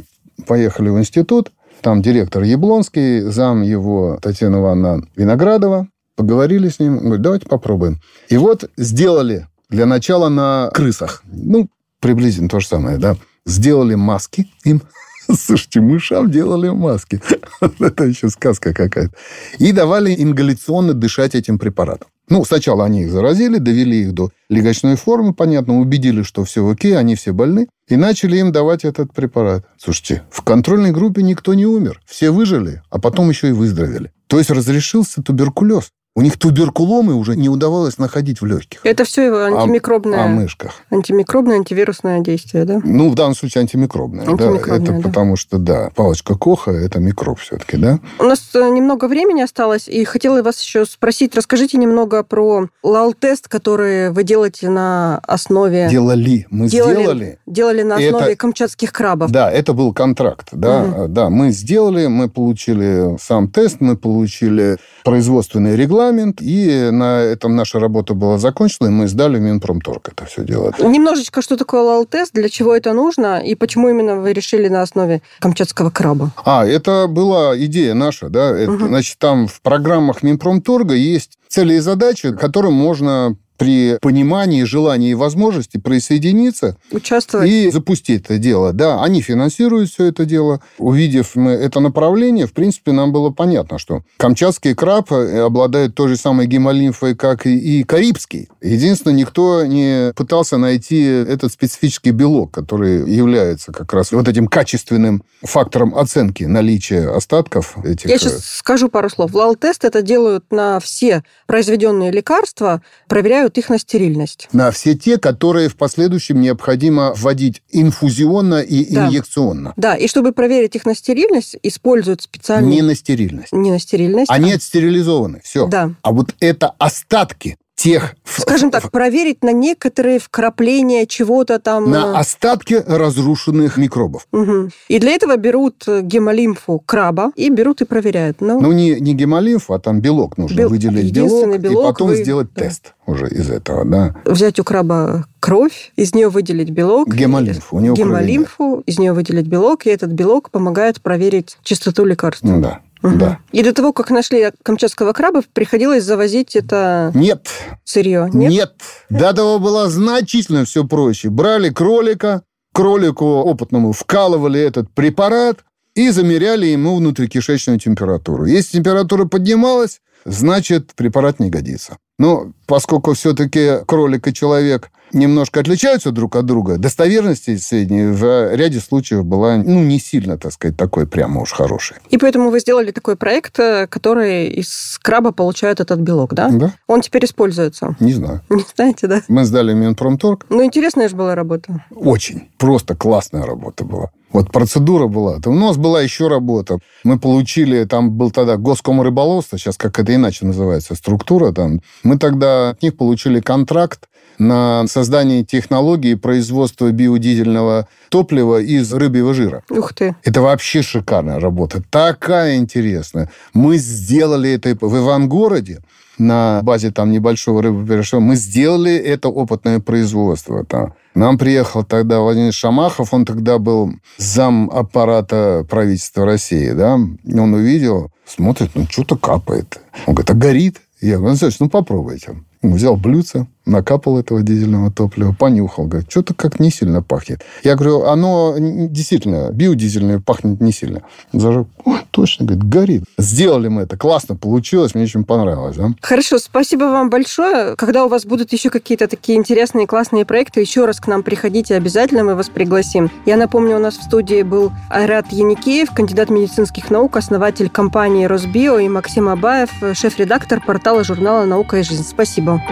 поехали 0.47 0.91
в 0.91 0.99
институт, 0.99 1.53
там 1.81 2.03
директор 2.03 2.43
Яблонский, 2.43 3.21
зам 3.21 3.63
его 3.63 4.19
Татьяна 4.21 4.57
Ивановна 4.57 5.07
Виноградова, 5.17 5.89
поговорили 6.19 6.69
с 6.69 6.81
ним, 6.81 6.99
говорит, 6.99 7.23
давайте 7.23 7.47
попробуем. 7.47 8.01
И 8.29 8.37
вот 8.37 8.69
сделали 8.77 9.47
для 9.71 9.87
начала 9.87 10.29
на 10.29 10.69
крысах. 10.75 11.23
Ну, 11.31 11.69
приблизительно 12.01 12.49
то 12.49 12.59
же 12.59 12.67
самое, 12.67 12.99
да. 12.99 13.17
Сделали 13.47 13.95
маски 13.95 14.51
им. 14.65 14.83
Слушайте, 15.33 15.81
мышам 15.81 16.29
делали 16.29 16.71
маски. 16.71 17.23
Это 17.79 18.05
еще 18.05 18.31
сказка 18.31 18.75
какая-то. 18.75 19.15
И 19.61 19.71
давали 19.71 20.13
ингаляционно 20.13 20.93
дышать 20.93 21.37
этим 21.37 21.57
препаратом. 21.57 22.09
Ну, 22.29 22.45
сначала 22.45 22.85
они 22.85 23.03
их 23.05 23.13
заразили, 23.13 23.59
довели 23.59 24.03
их 24.03 24.13
до 24.13 24.31
легочной 24.49 24.97
формы, 24.97 25.33
понятно, 25.33 25.79
убедили, 25.79 26.23
что 26.23 26.45
все 26.45 26.69
окей, 26.69 26.99
они 26.99 27.15
все 27.15 27.33
больны, 27.33 27.69
и 27.87 27.97
начали 27.97 28.39
им 28.39 28.51
давать 28.51 28.85
этот 28.85 29.15
препарат. 29.15 29.65
Слушайте, 29.79 30.25
в 30.31 30.43
контрольной 30.43 30.91
группе 30.91 31.23
никто 31.23 31.55
не 31.55 31.65
умер, 31.65 32.01
все 32.07 32.31
выжили, 32.31 32.83
а 32.91 32.99
потом 32.99 33.31
еще 33.31 33.49
и 33.49 33.53
выздоровели. 33.53 34.11
То 34.27 34.39
есть 34.39 34.51
разрешился 34.51 35.23
туберкулез. 35.23 35.91
У 36.17 36.21
них 36.21 36.37
туберкуломы 36.37 37.15
уже 37.15 37.37
не 37.37 37.49
удавалось 37.49 37.99
находить 37.99 38.41
в 38.41 38.47
легких. 38.47 38.81
Это 38.83 39.05
все 39.05 39.33
антимикробное. 39.33 40.23
О, 40.23 40.25
о 40.25 40.29
мышках. 40.29 40.73
Антимикробное, 40.91 41.57
антивирусное 41.57 42.21
действие, 42.21 42.65
да? 42.65 42.81
Ну, 42.83 43.11
в 43.11 43.15
данном 43.15 43.37
случае 43.37 43.63
антимикробное. 43.63 44.27
антимикробное 44.27 44.79
да. 44.79 44.85
Это 44.85 44.93
да. 44.95 45.01
потому 45.01 45.37
что, 45.37 45.59
да, 45.59 45.91
палочка 45.95 46.37
Коха– 46.37 46.71
это 46.73 46.99
микроб 46.99 47.39
все-таки, 47.39 47.77
да? 47.77 48.01
У 48.19 48.25
нас 48.25 48.51
э, 48.55 48.69
немного 48.69 49.07
времени 49.07 49.43
осталось, 49.43 49.87
и 49.87 50.03
хотела 50.05 50.43
вас 50.43 50.61
еще 50.61 50.87
спросить, 50.87 51.37
расскажите 51.37 51.79
немного 51.79 52.25
про 52.25 52.67
лал-тест, 52.83 53.47
который 53.47 54.11
вы 54.11 54.25
делаете 54.25 54.69
на 54.71 55.19
основе... 55.19 55.89
Делали. 55.89 56.49
Мы 56.51 56.69
делали, 56.69 56.95
сделали. 56.95 57.39
Делали 57.47 57.83
на 57.83 57.95
основе 57.95 58.33
это... 58.33 58.37
камчатских 58.37 58.93
крабов. 58.93 59.31
Да, 59.31 59.51
это 59.53 59.73
был 59.73 59.93
контракт. 59.93 60.49
Да, 60.51 60.83
угу. 60.83 61.09
да, 61.09 61.31
мы 61.31 61.53
сделали, 61.53 62.09
мы 62.09 62.29
получили 62.29 63.17
сам 63.21 63.49
тест, 63.49 63.77
мы 63.81 63.97
получили 63.97 64.79
производственный 65.05 65.77
регламент, 65.77 66.08
регламент, 66.09 66.41
и 66.41 66.91
на 66.91 67.21
этом 67.21 67.57
наша 67.57 67.79
работа 67.79 68.15
была 68.15 68.39
закончена, 68.39 68.89
и 68.89 68.91
мы 68.91 69.09
сдали 69.09 69.39
в 69.39 69.41
Минпромторг 69.41 70.09
это 70.09 70.27
все 70.27 70.45
дело. 70.45 70.73
Немножечко, 70.79 71.43
что 71.43 71.57
такое 71.57 71.83
лал-тест, 71.83 72.33
для 72.33 72.49
чего 72.49 72.75
это 72.75 72.93
нужно, 72.93 73.41
и 73.41 73.55
почему 73.55 73.89
именно 73.89 74.17
вы 74.17 74.33
решили 74.33 74.69
на 74.69 74.83
основе 74.83 75.23
камчатского 75.41 75.91
краба? 75.91 76.31
А, 76.45 76.67
это 76.67 77.07
была 77.09 77.57
идея 77.59 77.95
наша, 77.95 78.29
да. 78.29 78.57
Это, 78.59 78.73
угу. 78.73 78.87
Значит, 78.87 79.19
там 79.19 79.47
в 79.47 79.61
программах 79.63 80.23
Минпромторга 80.23 80.95
есть 80.95 81.39
цели 81.49 81.75
и 81.75 81.79
задачи, 81.81 82.35
которым 82.35 82.75
можно 82.75 83.37
при 83.59 83.99
понимании, 84.01 84.63
желании 84.63 85.11
и 85.11 85.15
возможности 85.15 85.77
присоединиться 85.77 86.77
Участвовать. 86.91 87.51
и 87.51 87.71
запустить 87.71 88.25
это 88.25 88.39
дело. 88.39 88.73
Да, 88.73 89.03
они 89.03 89.21
финансируют 89.21 89.91
все 89.91 90.07
это 90.07 90.25
дело. 90.25 90.61
Увидев 90.79 91.35
мы 91.35 91.51
это 91.51 91.81
направление, 91.81 92.47
в 92.47 92.53
принципе, 92.53 92.93
нам 92.93 93.13
было 93.13 93.31
понятно, 93.31 93.79
что 93.79 94.03
камчатский 94.17 94.75
краб 94.75 95.13
э, 95.13 95.41
обладает 95.41 95.95
той 95.95 96.09
же 96.09 96.17
самой 96.17 96.47
гемолимфой, 96.47 97.15
как 97.15 97.47
и 97.47 97.83
карибский. 97.85 98.49
Единственное, 98.63 99.17
никто 99.17 99.65
не 99.67 100.13
пытался 100.15 100.57
найти 100.57 101.03
этот 101.03 101.53
специфический 101.53 102.13
белок, 102.13 102.53
который 102.53 103.11
является 103.11 103.73
как 103.73 103.93
раз 103.93 104.13
вот 104.13 104.29
этим 104.29 104.47
качественным 104.47 105.23
фактором 105.43 105.97
оценки 105.97 106.45
наличия 106.45 107.09
остатков 107.09 107.77
этих... 107.85 108.09
Я 108.09 108.19
сейчас 108.19 108.35
э, 108.35 108.41
скажу 108.43 108.89
пару 108.89 109.11
слов. 109.11 109.35
Лал-тест 109.35 109.85
это 109.85 110.03
делают 110.03 110.45
на 110.51 110.79
все 110.81 111.25
произведенные 111.47 112.13
лекарства, 112.13 112.83
проверяют 113.09 113.48
проверяют 113.49 113.59
их 113.59 113.71
на 113.71 113.79
стерильность. 113.79 114.49
На 114.53 114.71
все 114.71 114.95
те, 114.95 115.19
которые 115.19 115.69
в 115.69 115.77
последующем 115.77 116.41
необходимо 116.41 117.13
вводить 117.15 117.63
инфузионно 117.71 118.61
и 118.61 118.95
да. 118.95 119.07
инъекционно. 119.07 119.73
Да, 119.77 119.95
и 119.97 120.09
чтобы 120.09 120.33
проверить 120.33 120.77
их 120.77 120.87
на 120.87 120.95
стерильность, 120.95 121.57
используют 121.63 122.23
специальные... 122.23 122.77
Не 122.77 122.83
на 122.83 122.95
стерильность. 122.95 123.53
Не 123.53 123.71
на 123.71 123.79
стерильность. 123.79 124.31
Они 124.31 124.53
а... 124.53 124.57
отстерилизованы, 124.57 125.41
все. 125.43 125.67
Да. 125.67 125.91
А 126.03 126.13
вот 126.13 126.35
это 126.41 126.75
остатки 126.79 127.57
тех... 127.79 128.15
Скажем 128.25 128.71
так, 128.71 128.91
проверить 128.91 129.43
на 129.43 129.53
некоторые 129.53 130.19
вкрапления 130.19 131.07
чего-то 131.07 131.59
там... 131.61 131.91
На 131.91 131.97
э, 131.97 132.13
остатки 132.17 132.75
разрушенных 132.75 133.77
микробов. 133.77 134.27
Угу. 134.33 134.71
И 134.89 134.99
для 134.99 135.13
этого 135.13 135.37
берут 135.37 135.85
э, 135.87 136.03
гемолимфу 136.03 136.83
краба 136.85 137.31
и 137.37 137.49
берут 137.51 137.81
и 137.81 137.85
проверяют. 137.85 138.41
Ну, 138.41 138.61
ну 138.61 138.73
не, 138.73 139.01
не 139.01 139.15
гемолимфу, 139.15 139.75
а 139.75 139.79
там 139.79 140.01
белок 140.01 140.37
нужно 140.37 140.57
Бел... 140.57 140.69
выделить 140.69 141.13
белок, 141.13 141.59
белок, 141.59 141.73
и 141.73 141.93
потом 141.93 142.09
вы... 142.09 142.17
сделать 142.17 142.49
да. 142.55 142.65
тест 142.65 142.95
уже 143.07 143.29
из 143.29 143.49
этого, 143.49 143.85
да. 143.85 144.15
Взять 144.25 144.59
у 144.59 144.65
краба 144.65 145.27
кровь, 145.39 145.93
из 145.97 146.15
нее 146.15 146.29
выделить 146.29 146.71
белок. 146.71 147.09
Гемолимфу. 147.09 147.77
У 147.77 147.81
него 147.81 147.95
гемолимфу, 147.95 148.83
из 148.87 148.99
нее 148.99 149.13
выделить 149.13 149.47
белок, 149.47 149.87
и 149.87 149.91
этот 149.91 150.11
белок 150.11 150.51
помогает 150.51 151.01
проверить 151.01 151.57
чистоту 151.63 152.05
лекарства. 152.05 152.49
Ну, 152.49 152.61
да. 152.61 152.81
Угу. 153.03 153.17
Да. 153.17 153.39
И 153.53 153.63
до 153.63 153.73
того, 153.73 153.93
как 153.93 154.11
нашли 154.11 154.51
камчатского 154.63 155.13
краба, 155.13 155.43
приходилось 155.53 156.05
завозить 156.05 156.57
это 156.57 157.13
Нет. 157.15 157.49
сырье? 157.85 158.29
Нет. 158.33 158.51
Нет. 158.51 158.75
До 159.09 159.33
того 159.33 159.59
было 159.59 159.89
значительно 159.89 160.65
все 160.65 160.85
проще. 160.85 161.31
Брали 161.31 161.71
кролика, 161.71 162.43
кролику 162.73 163.25
опытному 163.25 163.93
вкалывали 163.93 164.61
этот 164.61 164.91
препарат 164.93 165.65
и 165.95 166.11
замеряли 166.11 166.67
ему 166.67 166.97
внутрикишечную 166.97 167.79
температуру. 167.79 168.45
Если 168.45 168.79
температура 168.79 169.25
поднималась, 169.25 170.01
значит, 170.25 170.93
препарат 170.95 171.41
не 171.41 171.51
годится. 171.51 171.99
Но 172.19 172.53
поскольку 172.67 173.15
все-таки 173.15 173.85
кролик 173.87 174.27
и 174.27 174.35
человек 174.35 174.91
немножко 175.13 175.61
отличаются 175.61 176.11
друг 176.11 176.37
от 176.37 176.47
друга, 176.47 176.79
достоверность 176.79 177.45
сведений 177.63 178.07
в 178.07 178.55
ряде 178.55 178.81
случаев 178.81 179.25
была 179.25 179.57
ну, 179.57 179.83
не 179.83 179.99
сильно, 179.99 180.39
так 180.39 180.53
сказать, 180.53 180.77
такой 180.77 181.07
прямо 181.07 181.43
уж 181.43 181.53
хорошей. 181.53 181.97
И 182.11 182.19
поэтому 182.19 182.51
вы 182.51 182.61
сделали 182.61 182.91
такой 182.91 183.17
проект, 183.17 183.59
э, 183.59 183.87
который 183.87 184.49
из 184.49 184.99
краба 185.03 185.33
получает 185.33 185.81
этот 185.81 186.01
белок, 186.01 186.35
да? 186.35 186.49
Да. 186.51 186.73
Он 186.87 187.01
теперь 187.01 187.25
используется? 187.25 187.97
Не 188.01 188.13
знаю. 188.13 188.43
Не 188.51 188.65
знаете, 188.75 189.07
да? 189.07 189.23
Мы 189.29 189.45
сдали 189.45 189.73
Минпромторг. 189.73 190.47
Ну, 190.49 190.65
интересная 190.65 191.09
же 191.09 191.17
была 191.17 191.35
работа. 191.35 191.85
Очень. 191.95 192.49
Просто 192.59 192.95
классная 192.95 193.45
работа 193.45 193.85
была. 193.85 194.11
Вот 194.31 194.53
процедура 194.53 195.07
была. 195.07 195.39
У 195.47 195.55
нас 195.55 195.77
была 195.77 196.03
еще 196.03 196.29
работа. 196.29 196.79
Мы 197.03 197.19
получили, 197.19 197.85
там 197.85 198.11
был 198.11 198.31
тогда 198.31 198.57
Госком 198.57 199.01
рыболовство, 199.01 199.59
сейчас 199.59 199.77
как 199.77 199.99
это 199.99 200.15
иначе 200.15 200.45
называется, 200.45 200.95
структура 200.95 201.53
там. 201.53 201.81
Мы 202.03 202.19
тогда 202.19 202.71
от 202.71 202.83
них 202.83 202.97
получили 202.97 203.41
контракт 203.41 204.09
на 204.39 204.87
создание 204.87 205.45
технологии 205.45 206.15
производства 206.15 206.91
биодизельного 206.91 207.89
топлива 208.09 208.61
из 208.61 208.93
рыбьего 208.93 209.35
жира. 209.35 209.63
Ух 209.71 209.93
ты. 209.93 210.17
Это 210.25 210.41
вообще 210.41 210.83
шикарная 210.83 211.41
работа. 211.41 211.83
Такая 211.91 212.57
интересная. 212.57 213.31
Мы 213.53 213.77
сделали 213.77 214.51
это 214.51 214.77
в 214.81 214.97
Ивангороде 214.97 215.81
на 216.19 216.61
базе 216.63 216.91
там 216.91 217.13
небольшого 217.13 217.63
рыбоперешива. 217.63 218.21
Мы 218.21 218.37
сделали 218.37 218.95
это 218.95 219.29
опытное 219.29 219.81
производство. 219.81 220.65
Там. 220.65 220.95
Нам 221.15 221.39
приехал 221.39 221.85
тогда 221.85 222.21
Владимир 222.21 222.53
Шамахов, 222.53 223.13
он 223.13 223.25
тогда 223.25 223.59
был 223.59 223.93
зам 224.19 224.71
аппарата 224.71 225.67
правительства 225.69 226.25
России, 226.25 226.71
да, 226.71 226.95
он 226.95 227.55
увидел, 227.55 228.13
смотрит, 228.25 228.71
ну, 228.75 228.87
что-то 228.89 229.17
капает. 229.17 229.81
Он 230.07 230.15
говорит, 230.15 230.31
а 230.31 230.35
горит? 230.35 230.81
Я 231.01 231.19
говорю, 231.19 231.37
ну, 231.41 231.49
ну 231.59 231.69
попробуйте. 231.69 232.37
Он 232.63 232.73
взял 232.73 232.97
блюдце, 232.97 233.47
накапал 233.69 234.19
этого 234.19 234.43
дизельного 234.43 234.91
топлива, 234.91 235.33
понюхал, 235.33 235.87
говорит, 235.87 236.11
что-то 236.11 236.35
как 236.35 236.59
не 236.59 236.71
сильно 236.71 237.03
пахнет. 237.03 237.43
Я 237.63 237.77
говорю, 237.77 238.05
оно 238.05 238.55
действительно, 238.59 239.51
биодизельное 239.53 240.21
пахнет 240.21 240.61
не 240.61 240.73
сильно. 240.73 241.03
Зажег, 241.33 241.69
точно, 242.11 242.47
говорит, 242.47 242.69
горит. 242.69 243.05
Сделали 243.19 243.69
мы 243.69 243.83
это, 243.83 243.97
классно 243.97 244.37
получилось, 244.37 244.95
мне 244.95 245.05
очень 245.05 245.25
понравилось. 245.25 245.77
Да? 245.77 245.91
Хорошо, 246.01 246.39
спасибо 246.39 246.85
вам 246.85 247.11
большое. 247.11 247.77
Когда 247.77 248.05
у 248.05 248.09
вас 248.09 248.25
будут 248.25 248.53
еще 248.53 248.71
какие-то 248.71 249.07
такие 249.07 249.39
интересные, 249.39 249.87
классные 249.87 250.25
проекты, 250.25 250.61
еще 250.61 250.87
раз 250.87 251.01
к 251.01 251.07
нам 251.07 251.23
приходите, 251.23 251.77
обязательно 251.77 252.25
мы 252.25 252.35
вас 252.35 252.49
пригласим. 252.49 253.11
Я 253.27 253.37
напомню, 253.37 253.77
у 253.77 253.81
нас 253.81 253.97
в 253.97 254.03
студии 254.03 254.43
был 254.43 254.73
Айрат 254.91 255.31
Яникеев, 255.33 255.93
кандидат 255.93 256.31
медицинских 256.31 256.91
наук, 256.91 257.17
основатель 257.17 257.69
компании 257.69 258.25
Росбио 258.25 258.79
и 258.79 258.89
Максим 258.89 259.29
Абаев, 259.29 259.71
шеф-редактор 259.95 260.63
портала 260.65 261.05
журнала 261.05 261.45
«Наука 261.45 261.79
и 261.79 261.83
жизнь». 261.83 262.05
Спасибо. 262.05 262.63